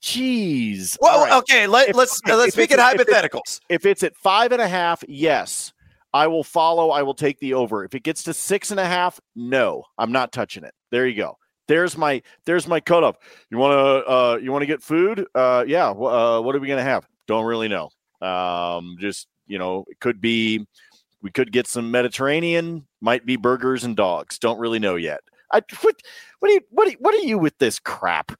Jeez. 0.07 0.97
Well, 1.01 1.25
right. 1.25 1.33
okay. 1.39 1.67
Let, 1.67 1.89
us 1.89 1.95
let's, 1.95 2.21
let's 2.25 2.53
speak 2.53 2.71
in 2.71 2.79
hypotheticals. 2.79 3.59
If, 3.67 3.81
if 3.81 3.85
it's 3.85 4.03
at 4.03 4.15
five 4.15 4.53
and 4.53 4.61
a 4.61 4.67
half, 4.67 5.03
yes. 5.05 5.73
I 6.13 6.27
will 6.27 6.45
follow. 6.45 6.91
I 6.91 7.03
will 7.03 7.13
take 7.13 7.39
the 7.39 7.53
over. 7.53 7.83
If 7.83 7.93
it 7.93 8.03
gets 8.03 8.23
to 8.23 8.33
six 8.33 8.71
and 8.71 8.79
a 8.79 8.85
half, 8.85 9.19
no, 9.35 9.83
I'm 9.97 10.13
not 10.13 10.31
touching 10.31 10.63
it. 10.63 10.73
There 10.91 11.05
you 11.05 11.15
go. 11.15 11.37
There's 11.67 11.97
my 11.97 12.21
there's 12.45 12.67
my 12.69 12.79
cutoff. 12.79 13.17
You 13.51 13.57
want 13.57 13.73
to 13.73 14.09
uh, 14.09 14.39
you 14.41 14.53
want 14.53 14.61
to 14.61 14.65
get 14.65 14.81
food? 14.81 15.27
Uh, 15.35 15.65
yeah. 15.67 15.89
Uh, 15.89 16.39
what 16.39 16.55
are 16.55 16.59
we 16.59 16.69
gonna 16.69 16.81
have? 16.81 17.05
Don't 17.27 17.45
really 17.45 17.67
know. 17.67 17.89
Um, 18.25 18.95
just 19.01 19.27
you 19.45 19.59
know, 19.59 19.83
it 19.89 19.99
could 19.99 20.21
be 20.21 20.65
we 21.21 21.29
could 21.31 21.51
get 21.51 21.67
some 21.67 21.91
Mediterranean. 21.91 22.87
Might 23.01 23.25
be 23.25 23.35
burgers 23.35 23.83
and 23.83 23.97
dogs. 23.97 24.39
Don't 24.39 24.59
really 24.59 24.79
know 24.79 24.95
yet. 24.95 25.19
I 25.51 25.61
what 25.81 25.95
what 26.39 26.49
are 26.49 26.53
you 26.53 26.61
what 26.69 26.87
are, 26.87 26.95
what 26.99 27.13
are 27.13 27.25
you 27.25 27.37
with 27.37 27.57
this 27.57 27.79
crap? 27.79 28.31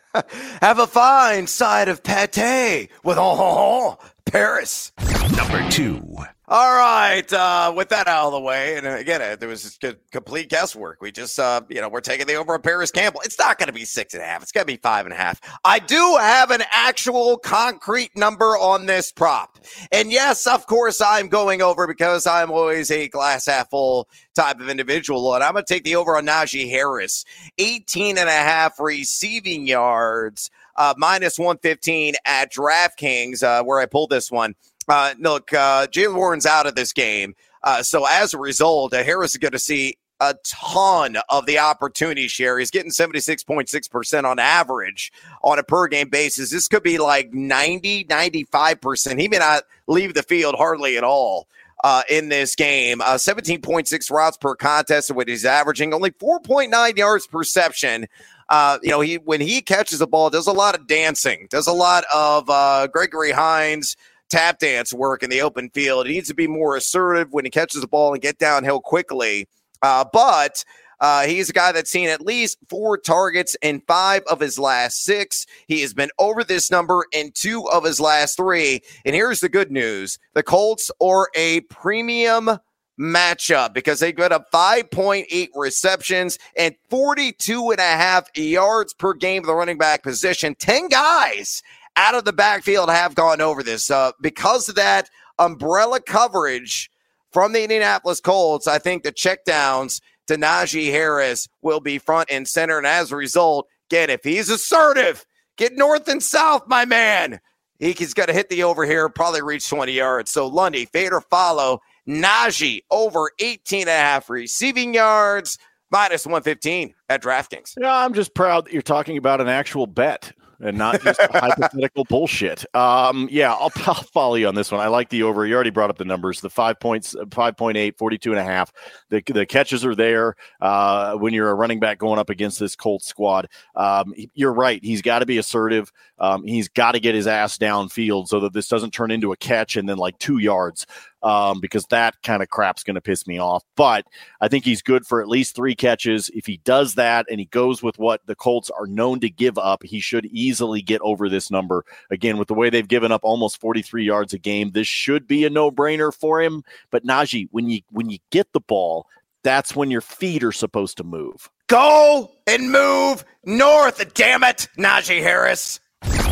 Have 0.60 0.78
a 0.78 0.86
fine 0.86 1.46
side 1.46 1.88
of 1.88 2.02
pate 2.02 2.88
with 3.04 3.18
oh, 3.18 3.36
oh, 3.38 3.98
oh 3.98 3.98
Paris. 4.24 4.92
Number 5.36 5.68
two. 5.70 6.16
All 6.48 6.74
right. 6.74 7.32
Uh, 7.32 7.72
with 7.74 7.88
that 7.90 8.08
out 8.08 8.26
of 8.26 8.32
the 8.32 8.40
way, 8.40 8.76
and 8.76 8.84
again, 8.84 9.22
uh, 9.22 9.36
there 9.36 9.48
was 9.48 9.78
just 9.78 10.10
complete 10.10 10.48
guesswork. 10.48 11.00
We 11.00 11.12
just, 11.12 11.38
uh, 11.38 11.60
you 11.68 11.80
know, 11.80 11.88
we're 11.88 12.00
taking 12.00 12.26
the 12.26 12.34
over 12.34 12.54
on 12.54 12.62
Parris 12.62 12.90
Campbell. 12.90 13.20
It's 13.24 13.38
not 13.38 13.58
going 13.58 13.68
to 13.68 13.72
be 13.72 13.84
six 13.84 14.12
and 14.14 14.24
a 14.24 14.26
half. 14.26 14.42
It's 14.42 14.50
going 14.50 14.66
to 14.66 14.72
be 14.72 14.76
five 14.76 15.06
and 15.06 15.12
a 15.12 15.16
half. 15.16 15.40
I 15.64 15.78
do 15.78 16.16
have 16.18 16.50
an 16.50 16.64
actual 16.72 17.38
concrete 17.38 18.10
number 18.16 18.58
on 18.58 18.86
this 18.86 19.12
prop. 19.12 19.60
And 19.92 20.10
yes, 20.10 20.48
of 20.48 20.66
course, 20.66 21.00
I'm 21.00 21.28
going 21.28 21.62
over 21.62 21.86
because 21.86 22.26
I'm 22.26 22.50
always 22.50 22.90
a 22.90 23.06
glass 23.06 23.46
half 23.46 23.70
full 23.70 24.08
type 24.34 24.58
of 24.58 24.68
individual. 24.68 25.34
And 25.36 25.44
I'm 25.44 25.52
going 25.52 25.64
to 25.64 25.72
take 25.72 25.84
the 25.84 25.94
over 25.94 26.16
on 26.16 26.26
Najee 26.26 26.68
Harris, 26.68 27.24
18 27.58 28.18
and 28.18 28.28
a 28.28 28.32
half 28.32 28.80
receiving 28.80 29.68
yards, 29.68 30.50
uh, 30.76 30.94
minus 30.96 31.38
115 31.38 32.14
at 32.24 32.52
DraftKings, 32.52 33.44
uh, 33.44 33.62
where 33.62 33.78
I 33.78 33.86
pulled 33.86 34.10
this 34.10 34.28
one. 34.28 34.56
Uh, 34.88 35.14
look, 35.18 35.52
uh, 35.52 35.86
Jaylen 35.86 36.14
Warren's 36.14 36.46
out 36.46 36.66
of 36.66 36.74
this 36.74 36.92
game. 36.92 37.34
Uh, 37.62 37.82
so 37.82 38.06
as 38.06 38.34
a 38.34 38.38
result, 38.38 38.92
uh, 38.92 39.04
Harris 39.04 39.32
is 39.32 39.38
going 39.38 39.52
to 39.52 39.58
see 39.58 39.96
a 40.22 40.36
ton 40.44 41.16
of 41.28 41.46
the 41.46 41.58
opportunity 41.58 42.28
share. 42.28 42.58
He's 42.58 42.70
getting 42.70 42.92
76.6% 42.92 44.24
on 44.24 44.38
average 44.38 45.12
on 45.42 45.58
a 45.58 45.64
per 45.64 45.88
game 45.88 46.08
basis. 46.08 46.50
This 46.50 46.68
could 46.68 46.84
be 46.84 46.98
like 46.98 47.34
90, 47.34 48.04
95%. 48.04 49.20
He 49.20 49.28
may 49.28 49.38
not 49.38 49.64
leave 49.88 50.14
the 50.14 50.22
field 50.22 50.54
hardly 50.56 50.96
at 50.96 51.04
all. 51.04 51.48
Uh, 51.84 52.02
in 52.08 52.28
this 52.28 52.54
game, 52.54 53.00
uh, 53.00 53.14
17.6 53.14 54.10
routes 54.12 54.36
per 54.36 54.54
contest, 54.54 55.10
what 55.10 55.26
he's 55.26 55.44
averaging, 55.44 55.92
only 55.92 56.12
4.9 56.12 56.96
yards 56.96 57.26
perception. 57.26 58.06
Uh, 58.48 58.78
you 58.84 58.90
know, 58.90 59.00
he 59.00 59.16
when 59.16 59.40
he 59.40 59.60
catches 59.60 59.98
the 59.98 60.06
ball, 60.06 60.30
does 60.30 60.46
a 60.46 60.52
lot 60.52 60.76
of 60.76 60.86
dancing, 60.86 61.48
does 61.50 61.66
a 61.66 61.72
lot 61.72 62.04
of 62.14 62.48
uh, 62.48 62.86
Gregory 62.86 63.32
Hines 63.32 63.96
tap 64.32 64.58
dance 64.58 64.92
work 64.92 65.22
in 65.22 65.30
the 65.30 65.42
open 65.42 65.68
field. 65.70 66.06
He 66.06 66.14
needs 66.14 66.28
to 66.28 66.34
be 66.34 66.48
more 66.48 66.74
assertive 66.74 67.32
when 67.32 67.44
he 67.44 67.50
catches 67.50 67.82
the 67.82 67.86
ball 67.86 68.12
and 68.12 68.22
get 68.22 68.38
downhill 68.38 68.80
quickly. 68.80 69.46
Uh, 69.82 70.04
but 70.10 70.64
uh, 71.00 71.26
he's 71.26 71.50
a 71.50 71.52
guy 71.52 71.72
that's 71.72 71.90
seen 71.90 72.08
at 72.08 72.22
least 72.22 72.58
four 72.68 72.96
targets 72.96 73.56
in 73.60 73.82
five 73.86 74.22
of 74.30 74.40
his 74.40 74.58
last 74.58 75.04
six. 75.04 75.46
He 75.66 75.82
has 75.82 75.92
been 75.92 76.10
over 76.18 76.42
this 76.44 76.70
number 76.70 77.04
in 77.12 77.32
two 77.32 77.68
of 77.68 77.84
his 77.84 78.00
last 78.00 78.36
three. 78.36 78.80
And 79.04 79.14
here's 79.14 79.40
the 79.40 79.48
good 79.48 79.70
news 79.70 80.18
the 80.34 80.42
Colts 80.42 80.90
are 81.00 81.28
a 81.36 81.60
premium 81.62 82.58
matchup 82.98 83.74
because 83.74 84.00
they 84.00 84.12
got 84.12 84.32
up 84.32 84.50
5.8 84.52 85.48
receptions 85.54 86.38
and 86.56 86.74
42 86.88 87.70
and 87.70 87.80
a 87.80 87.82
half 87.82 88.28
yards 88.36 88.94
per 88.94 89.12
game 89.12 89.42
of 89.42 89.46
the 89.46 89.54
running 89.54 89.78
back 89.78 90.02
position. 90.02 90.54
10 90.54 90.88
guys 90.88 91.62
out 91.96 92.14
of 92.14 92.24
the 92.24 92.32
backfield 92.32 92.90
have 92.90 93.14
gone 93.14 93.40
over 93.40 93.62
this. 93.62 93.90
Uh, 93.90 94.12
because 94.20 94.68
of 94.68 94.74
that 94.76 95.10
umbrella 95.38 96.00
coverage 96.00 96.90
from 97.30 97.52
the 97.52 97.62
Indianapolis 97.62 98.20
Colts, 98.20 98.66
I 98.66 98.78
think 98.78 99.02
the 99.02 99.12
checkdowns 99.12 100.00
to 100.26 100.36
Najee 100.36 100.90
Harris 100.90 101.48
will 101.62 101.80
be 101.80 101.98
front 101.98 102.30
and 102.30 102.46
center. 102.46 102.78
And 102.78 102.86
as 102.86 103.12
a 103.12 103.16
result, 103.16 103.68
get 103.88 104.10
if 104.10 104.24
he's 104.24 104.50
assertive, 104.50 105.24
get 105.56 105.76
north 105.76 106.08
and 106.08 106.22
south, 106.22 106.66
my 106.66 106.84
man. 106.84 107.40
He's 107.78 108.14
got 108.14 108.26
to 108.26 108.32
hit 108.32 108.48
the 108.48 108.62
over 108.62 108.84
here, 108.84 109.08
probably 109.08 109.42
reach 109.42 109.68
20 109.68 109.90
yards. 109.90 110.30
So 110.30 110.46
Lundy, 110.46 110.84
fade 110.86 111.12
or 111.12 111.20
follow. 111.20 111.80
Najee 112.06 112.82
over 112.90 113.30
18 113.40 113.82
and 113.82 113.88
a 113.88 113.92
half 113.92 114.30
receiving 114.30 114.94
yards, 114.94 115.58
minus 115.90 116.24
115 116.24 116.94
at 117.08 117.22
DraftKings. 117.22 117.74
Yeah, 117.80 117.94
I'm 117.94 118.14
just 118.14 118.34
proud 118.34 118.66
that 118.66 118.72
you're 118.72 118.82
talking 118.82 119.16
about 119.16 119.40
an 119.40 119.48
actual 119.48 119.86
bet 119.86 120.32
and 120.62 120.78
not 120.78 121.02
just 121.02 121.20
hypothetical 121.20 122.04
bullshit. 122.04 122.64
Um, 122.74 123.28
yeah, 123.30 123.52
I'll, 123.52 123.72
I'll, 123.86 123.94
follow 123.94 124.36
you 124.36 124.46
on 124.48 124.54
this 124.54 124.70
one. 124.70 124.80
I 124.80 124.86
like 124.86 125.08
the 125.08 125.24
over. 125.24 125.46
You 125.46 125.54
already 125.54 125.70
brought 125.70 125.90
up 125.90 125.98
the 125.98 126.04
numbers. 126.04 126.40
The 126.40 126.50
five 126.50 126.78
points, 126.80 127.14
5.8, 127.14 127.98
42 127.98 128.30
and 128.30 128.40
a 128.40 128.44
half. 128.44 128.72
The, 129.10 129.22
the 129.26 129.44
catches 129.44 129.84
are 129.84 129.94
there 129.94 130.36
uh, 130.60 131.14
when 131.14 131.34
you're 131.34 131.50
a 131.50 131.54
running 131.54 131.80
back 131.80 131.98
going 131.98 132.18
up 132.18 132.30
against 132.30 132.60
this 132.60 132.76
Colts 132.76 133.06
squad. 133.06 133.48
Um, 133.74 134.14
you're 134.34 134.52
right. 134.52 134.82
He's 134.82 135.02
got 135.02 135.18
to 135.18 135.26
be 135.26 135.38
assertive. 135.38 135.90
Um, 136.22 136.44
he's 136.44 136.68
got 136.68 136.92
to 136.92 137.00
get 137.00 137.16
his 137.16 137.26
ass 137.26 137.58
downfield 137.58 138.28
so 138.28 138.38
that 138.40 138.52
this 138.52 138.68
doesn't 138.68 138.92
turn 138.92 139.10
into 139.10 139.32
a 139.32 139.36
catch 139.36 139.76
and 139.76 139.88
then 139.88 139.98
like 139.98 140.16
two 140.18 140.38
yards 140.38 140.86
um, 141.24 141.58
because 141.60 141.84
that 141.86 142.14
kind 142.22 142.44
of 142.44 142.48
crap's 142.48 142.84
going 142.84 142.94
to 142.94 143.00
piss 143.00 143.26
me 143.26 143.38
off. 143.38 143.64
But 143.76 144.06
I 144.40 144.46
think 144.46 144.64
he's 144.64 144.82
good 144.82 145.04
for 145.04 145.20
at 145.20 145.28
least 145.28 145.56
three 145.56 145.74
catches. 145.74 146.30
If 146.32 146.46
he 146.46 146.58
does 146.58 146.94
that 146.94 147.26
and 147.28 147.40
he 147.40 147.46
goes 147.46 147.82
with 147.82 147.98
what 147.98 148.24
the 148.26 148.36
Colts 148.36 148.70
are 148.70 148.86
known 148.86 149.18
to 149.18 149.28
give 149.28 149.58
up, 149.58 149.82
he 149.82 149.98
should 149.98 150.26
easily 150.26 150.80
get 150.80 151.00
over 151.00 151.28
this 151.28 151.50
number. 151.50 151.84
Again, 152.08 152.38
with 152.38 152.46
the 152.46 152.54
way 152.54 152.70
they've 152.70 152.86
given 152.86 153.10
up 153.10 153.24
almost 153.24 153.60
43 153.60 154.04
yards 154.04 154.32
a 154.32 154.38
game, 154.38 154.70
this 154.70 154.86
should 154.86 155.26
be 155.26 155.44
a 155.44 155.50
no-brainer 155.50 156.14
for 156.14 156.40
him. 156.40 156.62
But 156.92 157.04
Najee, 157.04 157.48
when 157.50 157.68
you 157.68 157.80
when 157.90 158.10
you 158.10 158.18
get 158.30 158.52
the 158.52 158.60
ball, 158.60 159.08
that's 159.42 159.74
when 159.74 159.90
your 159.90 160.00
feet 160.00 160.44
are 160.44 160.52
supposed 160.52 160.98
to 160.98 161.04
move. 161.04 161.50
Go 161.66 162.30
and 162.46 162.70
move 162.70 163.24
north, 163.44 164.14
damn 164.14 164.44
it, 164.44 164.68
Najee 164.78 165.22
Harris. 165.22 165.80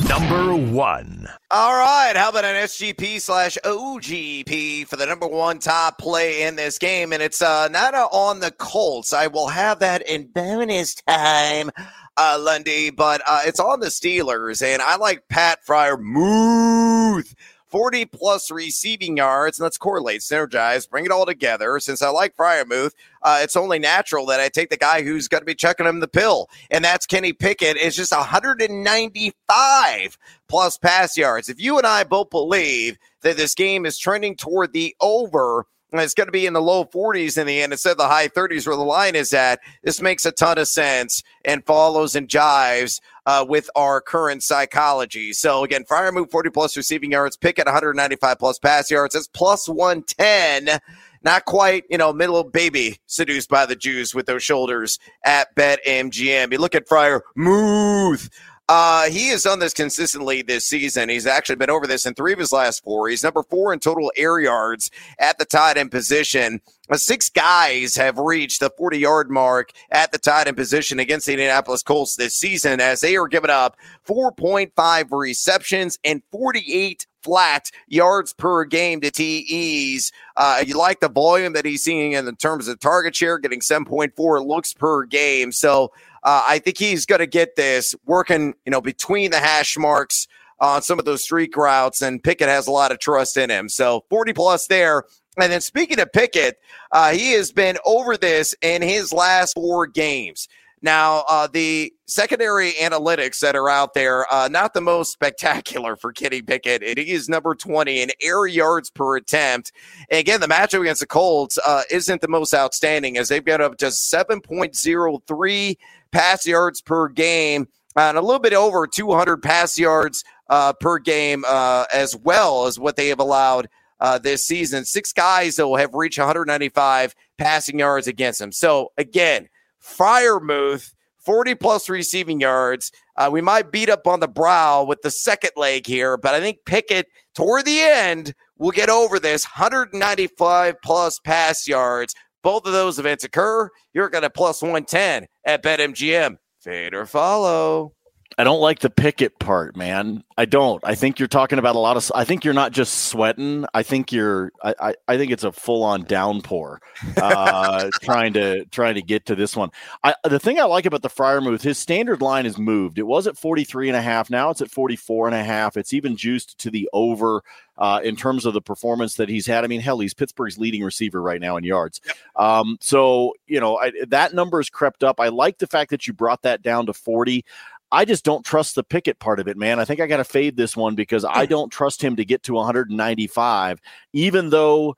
Number 0.09 0.55
one. 0.55 1.29
All 1.51 1.73
right. 1.73 2.13
How 2.15 2.31
about 2.31 2.45
an 2.45 2.57
SGP 2.57 3.21
slash 3.21 3.57
OGP 3.65 4.87
for 4.87 4.97
the 4.97 5.07
number 5.07 5.27
one 5.27 5.59
top 5.59 5.99
play 5.99 6.43
in 6.43 6.57
this 6.57 6.79
game? 6.79 7.13
And 7.13 7.23
it's 7.23 7.41
uh, 7.41 7.69
not 7.69 7.95
on 7.95 8.41
the 8.41 8.51
Colts. 8.51 9.13
I 9.13 9.27
will 9.29 9.49
have 9.49 9.79
that 9.81 10.03
in 10.09 10.29
bonus 10.29 10.95
time, 10.95 11.71
uh, 12.17 12.39
Lundy, 12.41 12.91
but 12.91 13.23
uh, 13.27 13.43
it's 13.45 13.61
on 13.61 13.81
the 13.81 13.87
Steelers. 13.87 14.63
And 14.63 14.83
I 14.83 14.97
like 14.97 15.29
Pat 15.29 15.61
Freiermuth 15.67 17.35
40 17.71 18.07
plus 18.07 18.51
receiving 18.51 19.17
yards. 19.17 19.59
And 19.59 19.65
let's 19.65 19.79
correlate, 19.79 20.21
synergize, 20.21 20.89
bring 20.89 21.05
it 21.05 21.11
all 21.11 21.27
together. 21.27 21.81
Since 21.81 22.03
I 22.03 22.11
like 22.11 22.37
Freiermuth, 22.37 22.93
uh, 23.23 23.41
it's 23.43 23.57
only 23.57 23.79
natural 23.79 24.27
that 24.27 24.41
I 24.41 24.49
take 24.49 24.71
the 24.71 24.77
guy 24.77 25.03
who's 25.03 25.29
going 25.29 25.43
to 25.43 25.47
be 25.47 25.55
checking 25.55 25.87
him 25.87 26.01
the 26.01 26.09
pill, 26.09 26.49
and 26.71 26.85
that's 26.85 27.07
Kenny 27.07 27.33
Pickett. 27.33 27.77
It's 27.77 27.97
just 27.97 28.13
195 28.13 30.19
plus 30.49 30.79
pass 30.79 31.17
yards. 31.17 31.49
If 31.49 31.61
you 31.61 31.79
and 31.79 31.87
I 31.87 32.05
both 32.05 32.31
believe 32.31 32.99
that 33.23 33.37
this 33.37 33.55
game 33.55 33.87
is 33.87 33.99
trending 33.99 34.37
toward 34.37 34.73
the 34.73 34.97
over, 35.01 35.67
and 35.93 36.01
it's 36.01 36.15
going 36.15 36.29
to 36.29 36.33
be 36.33 36.47
in 36.47 36.53
the 36.53 36.63
low 36.63 36.85
40s 36.85 37.37
in 37.37 37.47
the 37.47 37.63
end 37.63 37.73
instead 37.73 37.93
of 37.93 37.99
the 37.99 38.09
high 38.09 38.29
30s 38.29 38.67
where 38.67 38.77
the 38.77 38.83
line 38.83 39.15
is 39.15 39.35
at. 39.35 39.61
This 39.83 40.01
makes 40.01 40.25
a 40.25 40.33
ton 40.33 40.59
of 40.59 40.69
sense 40.69 41.23
and 41.45 41.67
follows 41.67 42.15
and 42.15 42.29
jives 42.29 43.01
uh, 43.27 43.45
with 43.49 43.71
our 43.77 44.01
current 44.01 44.43
psychology. 44.43 45.33
So 45.33 45.65
again, 45.65 45.85
Freiermuth 45.85 46.31
40 46.31 46.51
plus 46.51 46.77
receiving 46.77 47.13
yards, 47.13 47.37
Pickett 47.37 47.67
195 47.67 48.39
plus 48.39 48.59
pass 48.59 48.91
yards. 48.91 49.15
That's 49.15 49.29
plus 49.29 49.69
110 49.69 50.81
not 51.23 51.45
quite, 51.45 51.85
you 51.91 51.99
know, 51.99 52.13
middle 52.13 52.43
baby 52.45 52.99
seduced 53.07 53.49
by 53.51 53.67
the 53.67 53.77
Jews 53.77 54.15
with 54.15 54.27
those 54.27 54.43
shoulders 54.43 54.99
at 55.25 55.55
Bet 55.55 55.81
MGM. 55.87 56.53
You 56.53 56.59
look 56.59 56.75
at 56.75 56.89
Fryer, 56.89 57.23
Muth. 57.37 58.31
Uh, 58.73 59.11
he 59.11 59.27
has 59.31 59.43
done 59.43 59.59
this 59.59 59.75
consistently 59.75 60.43
this 60.43 60.69
season. 60.69 61.09
He's 61.09 61.27
actually 61.27 61.57
been 61.57 61.71
over 61.71 61.89
this 61.89 62.07
in 62.07 62.15
three 62.15 62.33
of 62.33 62.39
his 62.39 62.53
last 62.53 62.85
four. 62.85 63.09
He's 63.09 63.25
number 63.25 63.43
four 63.43 63.73
in 63.73 63.81
total 63.81 64.13
air 64.17 64.39
yards 64.39 64.93
at 65.19 65.39
the 65.39 65.45
tight 65.45 65.77
end 65.77 65.91
position. 65.91 66.61
Uh, 66.89 66.97
six 66.97 67.29
guys 67.29 67.97
have 67.97 68.17
reached 68.17 68.61
the 68.61 68.71
40 68.71 68.97
yard 68.97 69.29
mark 69.29 69.73
at 69.91 70.13
the 70.13 70.19
tight 70.19 70.47
end 70.47 70.57
position 70.57 71.01
against 71.01 71.27
the 71.27 71.33
Indianapolis 71.33 71.83
Colts 71.83 72.15
this 72.15 72.37
season 72.37 72.81
as 72.81 73.01
they 73.01 73.17
are 73.17 73.27
giving 73.27 73.51
up 73.51 73.77
4.5 74.07 75.09
receptions 75.11 75.99
and 76.05 76.23
48 76.31 77.09
flat 77.25 77.73
yards 77.89 78.33
per 78.33 78.65
game 78.65 79.01
to 79.01 79.11
TEs. 79.11 80.13
Uh, 80.37 80.63
you 80.65 80.77
like 80.77 81.01
the 81.01 81.09
volume 81.09 81.55
that 81.55 81.65
he's 81.65 81.83
seeing 81.83 82.13
in 82.13 82.37
terms 82.37 82.69
of 82.69 82.79
target 82.79 83.17
share, 83.17 83.39
getting 83.39 83.61
7.4 83.61 84.47
looks 84.47 84.73
per 84.73 85.07
game. 85.07 85.51
So 85.51 85.91
uh, 86.23 86.45
I 86.47 86.59
think 86.59 86.79
he's 86.79 87.07
going 87.07 87.21
to 87.21 87.27
get 87.27 87.57
this 87.57 87.95
working, 88.05 88.55
you 88.65 88.71
know, 88.71 88.81
between 88.81 89.31
the 89.31 89.39
hash 89.39 89.77
marks 89.79 90.27
on 90.61 90.83
some 90.83 90.99
of 90.99 91.05
those 91.05 91.23
streak 91.23 91.57
routes, 91.57 92.03
and 92.03 92.23
Pickett 92.23 92.49
has 92.49 92.67
a 92.67 92.71
lot 92.71 92.93
of 92.93 92.99
trust 92.99 93.37
in 93.37 93.51
him. 93.51 93.69
So 93.69 94.05
40 94.11 94.35
plus 94.35 94.67
there. 94.67 95.05
And 95.41 95.51
then 95.51 95.61
speaking 95.61 95.99
of 96.01 96.13
Pickett, 96.13 96.59
uh, 96.93 97.13
he 97.13 97.33
has 97.33 97.53
been 97.53 97.79
over 97.85 98.17
this 98.17 98.55
in 98.61 98.83
his 98.83 99.13
last 99.13 99.55
four 99.55 99.87
games. 99.87 100.49
Now, 100.83 101.25
uh, 101.29 101.47
the 101.47 101.93
secondary 102.07 102.73
analytics 102.73 103.41
that 103.41 103.55
are 103.55 103.69
out 103.69 103.93
there, 103.93 104.33
uh, 104.33 104.49
not 104.49 104.73
the 104.73 104.81
most 104.81 105.13
spectacular 105.13 105.97
for 105.97 106.13
Kenny 106.13 106.43
Pickett. 106.43 106.83
It 106.83 106.99
is 106.99 107.29
number 107.29 107.55
20 107.55 108.03
in 108.03 108.11
air 108.21 108.47
yards 108.47 108.91
per 108.91 109.17
attempt. 109.17 109.73
And 110.11 110.21
again, 110.21 110.41
the 110.41 110.47
matchup 110.47 110.81
against 110.81 111.01
the 111.01 111.07
Colts 111.07 111.59
uh, 111.65 111.83
isn't 111.91 112.21
the 112.21 112.29
most 112.29 112.55
outstanding 112.55 113.19
as 113.19 113.29
they've 113.29 113.45
got 113.45 113.61
up 113.61 113.77
to 113.79 113.87
7.03 113.87 115.77
pass 116.13 116.47
yards 116.47 116.81
per 116.81 117.09
game 117.09 117.69
and 117.97 118.17
a 118.17 118.23
little 118.23 118.41
bit 118.41 118.53
over 118.53 118.87
200 118.87 119.43
pass 119.43 119.79
yards 119.79 120.25
uh, 120.49 120.73
per 120.75 120.99
game 120.99 121.45
uh, 121.47 121.85
as 121.93 122.17
well 122.17 122.67
as 122.67 122.79
what 122.79 122.97
they 122.97 123.09
have 123.09 123.21
allowed 123.21 123.69
uh, 124.01 124.19
this 124.19 124.45
season. 124.45 124.85
Six 124.85 125.13
guys, 125.13 125.57
that 125.57 125.67
will 125.67 125.77
have 125.77 125.95
reached 125.95 126.19
195 126.19 127.15
passing 127.39 127.79
yards 127.79 128.07
against 128.07 128.39
them. 128.39 128.53
So, 128.53 128.93
again, 128.97 129.49
Freiermuth, 129.83 130.93
40 131.19 131.55
plus 131.57 131.89
receiving 131.89 132.41
yards. 132.41 132.93
Uh, 133.17 133.29
we 133.31 133.41
might 133.41 133.71
beat 133.71 133.91
up 133.91 134.07
on 134.07 134.21
the 134.21 134.29
brow 134.29 134.85
with 134.85 135.03
the 135.03 135.11
second 135.11 135.51
leg 135.57 135.87
here, 135.87 136.17
but 136.17 136.35
I 136.35 136.41
think 136.41 136.65
Pickett 136.65 137.07
toward 137.35 137.67
the 137.67 137.81
end 137.81 138.35
will 138.59 138.71
get 138.71 138.89
over 138.89 139.19
this 139.19 139.45
195 139.45 140.81
plus 140.83 141.19
pass 141.21 141.69
yards. 141.69 142.15
Both 142.43 142.67
of 142.67 142.73
those 142.73 142.99
events 142.99 143.25
occur. 143.25 143.69
You're 143.93 144.09
going 144.09 144.23
to 144.23 144.31
plus 144.31 144.63
110 144.63 145.27
at 145.45 145.63
BetMGM. 145.63 146.37
Fade 146.61 146.95
or 146.95 147.07
follow. 147.07 147.95
I 148.41 148.45
don't 148.45 148.61
like 148.63 148.79
the 148.79 148.89
Pickett 148.89 149.39
part, 149.39 149.77
man. 149.77 150.25
I 150.39 150.47
don't. 150.47 150.83
I 150.83 150.95
think 150.95 151.19
you're 151.19 151.29
talking 151.29 151.59
about 151.59 151.77
a 151.77 151.79
lot 151.79 151.99
of. 151.99 152.11
I 152.15 152.25
think 152.25 152.43
you're 152.43 152.55
not 152.55 152.73
just 152.73 153.09
sweating. 153.09 153.67
I 153.75 153.83
think 153.83 154.13
you're. 154.13 154.51
I. 154.65 154.75
I, 154.81 154.95
I 155.09 155.19
think 155.19 155.31
it's 155.31 155.45
a 155.45 155.53
full 155.53 155.83
on 155.83 156.05
downpour. 156.05 156.81
Uh, 157.19 157.91
trying 158.03 158.33
to 158.33 158.65
trying 158.67 158.95
to 158.95 159.03
get 159.03 159.27
to 159.27 159.35
this 159.35 159.55
one. 159.55 159.69
I, 160.05 160.15
the 160.25 160.39
thing 160.39 160.59
I 160.59 160.65
like 160.65 160.87
about 160.87 161.03
the 161.03 161.11
Freiermuth, 161.11 161.61
his 161.61 161.77
standard 161.77 162.23
line 162.23 162.47
is 162.47 162.57
moved. 162.57 162.99
It 162.99 163.07
was 163.07 163.27
at 163.27 163.37
43 163.37 163.91
and 163.91 163.97
a 163.99 164.01
half. 164.01 164.31
Now 164.31 164.49
it's 164.49 164.63
at 164.63 164.71
44 164.71 165.27
and 165.27 165.37
a 165.37 165.45
half. 165.45 165.77
It's 165.77 165.93
even 165.93 166.17
juiced 166.17 166.57
to 166.61 166.71
the 166.71 166.89
over. 166.95 167.43
Uh, 167.77 167.99
in 168.05 168.15
terms 168.15 168.45
of 168.45 168.53
the 168.53 168.61
performance 168.61 169.15
that 169.15 169.31
he's 169.31 169.47
had. 169.47 169.65
I 169.65 169.67
mean, 169.67 169.81
hell, 169.81 169.99
he's 170.01 170.13
Pittsburgh's 170.13 170.59
leading 170.59 170.85
receiver 170.85 171.23
right 171.23 171.41
now 171.41 171.57
in 171.57 171.65
yards. 171.65 172.03
Um, 172.37 172.77
so, 172.79 173.33
you 173.47 173.59
know, 173.59 173.79
I, 173.79 173.91
that 174.09 174.35
number 174.35 174.59
has 174.59 174.69
crept 174.69 175.03
up. 175.03 175.19
I 175.19 175.29
like 175.29 175.57
the 175.57 175.67
fact 175.67 175.89
that 175.89 176.07
you 176.07 176.13
brought 176.13 176.43
that 176.43 176.61
down 176.61 176.85
to 176.87 176.93
40. 176.93 177.43
I 177.93 178.05
just 178.05 178.25
don't 178.25 178.45
trust 178.45 178.75
the 178.75 178.85
Pickett 178.85 179.19
part 179.19 179.41
of 179.41 179.49
it, 179.49 179.57
man. 179.57 179.81
I 179.81 179.85
think 179.85 180.01
I 180.01 180.07
got 180.07 180.19
to 180.19 180.25
fade 180.25 180.57
this 180.57 180.77
one 180.77 180.95
because 180.95 181.25
I 181.25 181.47
don't 181.47 181.71
trust 181.71 182.03
him 182.03 182.17
to 182.17 182.25
get 182.25 182.43
to 182.45 182.55
195, 182.55 183.81
even 184.13 184.51
though 184.51 184.97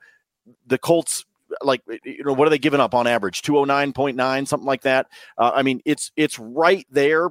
the 0.66 0.78
Colts 0.78 1.24
like 1.60 1.82
you 2.04 2.24
know 2.24 2.32
what 2.32 2.46
are 2.46 2.50
they 2.50 2.58
giving 2.58 2.80
up 2.80 2.94
on 2.94 3.06
average? 3.06 3.42
209.9 3.42 4.48
something 4.48 4.66
like 4.66 4.82
that? 4.82 5.06
Uh, 5.36 5.52
i 5.54 5.62
mean 5.62 5.82
it's 5.84 6.10
it's 6.16 6.38
right 6.38 6.86
there 6.90 7.28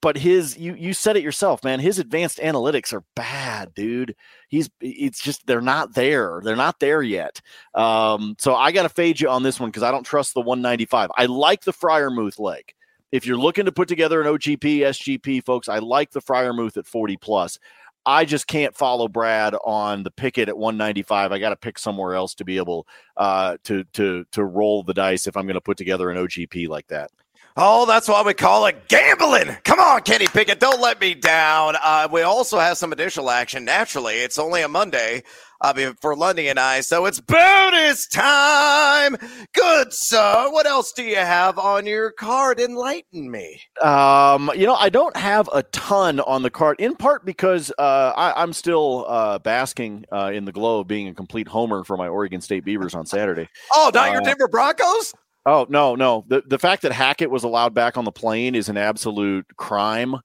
but 0.00 0.16
his 0.16 0.56
you 0.56 0.74
you 0.74 0.94
said 0.94 1.16
it 1.16 1.22
yourself 1.22 1.62
man 1.62 1.78
his 1.78 1.98
advanced 1.98 2.38
analytics 2.38 2.92
are 2.92 3.04
bad 3.14 3.74
dude. 3.74 4.14
He's 4.48 4.70
it's 4.80 5.22
just 5.22 5.46
they're 5.46 5.60
not 5.60 5.94
there. 5.94 6.40
They're 6.42 6.56
not 6.56 6.80
there 6.80 7.02
yet. 7.02 7.40
Um, 7.74 8.36
so 8.38 8.54
i 8.54 8.72
gotta 8.72 8.88
fade 8.88 9.20
you 9.20 9.28
on 9.28 9.42
this 9.42 9.60
one 9.60 9.68
because 9.70 9.82
i 9.82 9.90
don't 9.90 10.04
trust 10.04 10.34
the 10.34 10.40
195 10.40 11.10
i 11.16 11.26
like 11.26 11.62
the 11.64 11.72
Freiermuth 11.72 12.38
leg 12.38 12.74
if 13.12 13.26
you're 13.26 13.36
looking 13.36 13.66
to 13.66 13.72
put 13.72 13.88
together 13.88 14.20
an 14.20 14.26
OGP, 14.26 14.78
SGP, 14.80 15.44
folks, 15.44 15.68
I 15.68 15.78
like 15.78 16.10
the 16.10 16.22
Freiermuth 16.22 16.78
at 16.78 16.86
40 16.86 17.18
plus. 17.18 17.58
I 18.04 18.24
just 18.24 18.48
can't 18.48 18.76
follow 18.76 19.06
Brad 19.06 19.54
on 19.64 20.02
the 20.02 20.10
Pickett 20.10 20.48
at 20.48 20.58
195. 20.58 21.30
I 21.30 21.38
got 21.38 21.50
to 21.50 21.56
pick 21.56 21.78
somewhere 21.78 22.14
else 22.14 22.34
to 22.34 22.44
be 22.44 22.56
able 22.56 22.88
uh, 23.16 23.58
to 23.64 23.84
to 23.92 24.24
to 24.32 24.44
roll 24.44 24.82
the 24.82 24.94
dice 24.94 25.28
if 25.28 25.36
I'm 25.36 25.46
going 25.46 25.54
to 25.54 25.60
put 25.60 25.76
together 25.76 26.10
an 26.10 26.18
OGP 26.18 26.68
like 26.68 26.88
that. 26.88 27.12
Oh, 27.56 27.84
that's 27.84 28.08
why 28.08 28.22
we 28.22 28.32
call 28.32 28.64
it 28.64 28.88
gambling. 28.88 29.56
Come 29.64 29.78
on, 29.78 30.00
Kenny 30.02 30.26
Pickett, 30.26 30.58
don't 30.58 30.80
let 30.80 30.98
me 30.98 31.14
down. 31.14 31.76
Uh, 31.82 32.08
we 32.10 32.22
also 32.22 32.58
have 32.58 32.78
some 32.78 32.92
additional 32.92 33.28
action. 33.30 33.66
Naturally, 33.66 34.14
it's 34.14 34.38
only 34.38 34.62
a 34.62 34.68
Monday 34.68 35.22
uh, 35.60 35.92
for 36.00 36.16
Lundy 36.16 36.48
and 36.48 36.58
I, 36.58 36.80
so 36.80 37.04
it's 37.04 37.20
bonus 37.20 38.06
time. 38.08 39.16
Good 39.52 39.92
sir, 39.92 40.48
what 40.50 40.64
else 40.64 40.92
do 40.92 41.02
you 41.02 41.16
have 41.16 41.58
on 41.58 41.84
your 41.84 42.10
card? 42.10 42.58
Enlighten 42.58 43.30
me. 43.30 43.60
Um, 43.82 44.50
you 44.56 44.66
know, 44.66 44.74
I 44.74 44.88
don't 44.88 45.16
have 45.16 45.50
a 45.52 45.62
ton 45.64 46.20
on 46.20 46.42
the 46.42 46.50
card, 46.50 46.80
in 46.80 46.96
part 46.96 47.26
because 47.26 47.70
uh, 47.78 48.12
I, 48.16 48.42
am 48.42 48.54
still 48.54 49.04
uh, 49.06 49.38
basking 49.38 50.06
uh, 50.10 50.30
in 50.32 50.46
the 50.46 50.52
glow 50.52 50.80
of 50.80 50.88
being 50.88 51.08
a 51.08 51.14
complete 51.14 51.48
homer 51.48 51.84
for 51.84 51.98
my 51.98 52.08
Oregon 52.08 52.40
State 52.40 52.64
Beavers 52.64 52.94
on 52.94 53.04
Saturday. 53.04 53.46
oh, 53.74 53.90
not 53.92 54.10
your 54.10 54.22
uh, 54.22 54.24
Denver 54.24 54.48
Broncos? 54.48 55.12
Oh 55.44 55.66
no, 55.68 55.94
no. 55.94 56.24
The 56.28 56.42
the 56.46 56.58
fact 56.58 56.82
that 56.82 56.92
Hackett 56.92 57.30
was 57.30 57.44
allowed 57.44 57.74
back 57.74 57.96
on 57.96 58.04
the 58.04 58.12
plane 58.12 58.54
is 58.54 58.68
an 58.68 58.76
absolute 58.76 59.46
crime. 59.56 60.16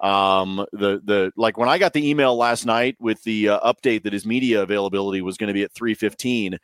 Um, 0.00 0.66
the 0.72 1.00
the 1.02 1.32
like 1.36 1.56
when 1.56 1.68
I 1.68 1.78
got 1.78 1.94
the 1.94 2.08
email 2.08 2.36
last 2.36 2.66
night 2.66 2.96
with 3.00 3.22
the 3.22 3.50
uh, 3.50 3.72
update 3.72 4.02
that 4.02 4.12
his 4.12 4.26
media 4.26 4.62
availability 4.62 5.22
was 5.22 5.38
going 5.38 5.48
to 5.48 5.54
be 5.54 5.62
at 5.62 5.72
three 5.72 5.94
fifteen. 5.94 6.58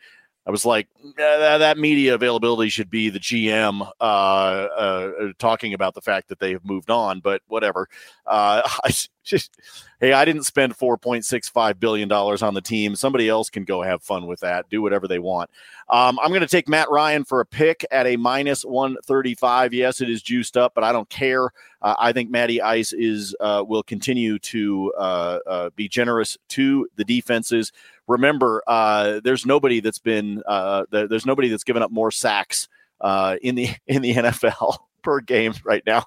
I 0.44 0.50
was 0.50 0.66
like, 0.66 0.88
that, 1.18 1.58
that, 1.58 1.78
media 1.78 2.14
availability 2.14 2.68
should 2.68 2.90
be 2.90 3.10
the 3.10 3.20
GM 3.20 3.88
uh, 4.00 4.02
uh, 4.02 5.32
talking 5.38 5.72
about 5.72 5.94
the 5.94 6.00
fact 6.00 6.28
that 6.30 6.40
they 6.40 6.50
have 6.50 6.64
moved 6.64 6.90
on, 6.90 7.20
but 7.20 7.42
whatever. 7.46 7.88
Uh, 8.26 8.62
I 8.84 8.92
hey, 10.00 10.12
I 10.12 10.24
didn't 10.24 10.44
spend 10.44 10.76
$4.65 10.76 11.78
billion 11.78 12.10
on 12.10 12.54
the 12.54 12.60
team. 12.60 12.96
Somebody 12.96 13.28
else 13.28 13.50
can 13.50 13.64
go 13.64 13.82
have 13.82 14.02
fun 14.02 14.26
with 14.26 14.40
that, 14.40 14.68
do 14.68 14.82
whatever 14.82 15.06
they 15.06 15.18
want. 15.18 15.50
Um, 15.88 16.18
I'm 16.20 16.30
going 16.30 16.40
to 16.40 16.48
take 16.48 16.68
Matt 16.68 16.90
Ryan 16.90 17.24
for 17.24 17.40
a 17.40 17.46
pick 17.46 17.84
at 17.90 18.06
a 18.06 18.16
minus 18.16 18.64
135. 18.64 19.72
Yes, 19.72 20.00
it 20.00 20.10
is 20.10 20.22
juiced 20.22 20.56
up, 20.56 20.72
but 20.74 20.84
I 20.84 20.92
don't 20.92 21.08
care. 21.08 21.50
Uh, 21.80 21.94
I 21.98 22.12
think 22.12 22.30
Matty 22.30 22.60
Ice 22.60 22.92
is 22.92 23.34
uh, 23.40 23.64
will 23.66 23.82
continue 23.82 24.38
to 24.40 24.92
uh, 24.98 25.38
uh, 25.46 25.70
be 25.76 25.88
generous 25.88 26.36
to 26.50 26.88
the 26.96 27.04
defenses 27.04 27.72
remember, 28.08 28.62
uh, 28.66 29.20
there's 29.22 29.46
nobody 29.46 29.78
that's 29.78 30.00
been 30.00 30.42
uh, 30.44 30.84
there's 30.90 31.24
nobody 31.24 31.48
that's 31.48 31.64
given 31.64 31.82
up 31.82 31.90
more 31.92 32.10
sacks 32.10 32.68
in 33.40 33.54
the 33.54 33.68
in 33.86 34.02
the 34.02 34.12
NFL 34.12 34.78
per 35.02 35.20
game 35.20 35.54
right 35.64 35.84
now 35.86 36.06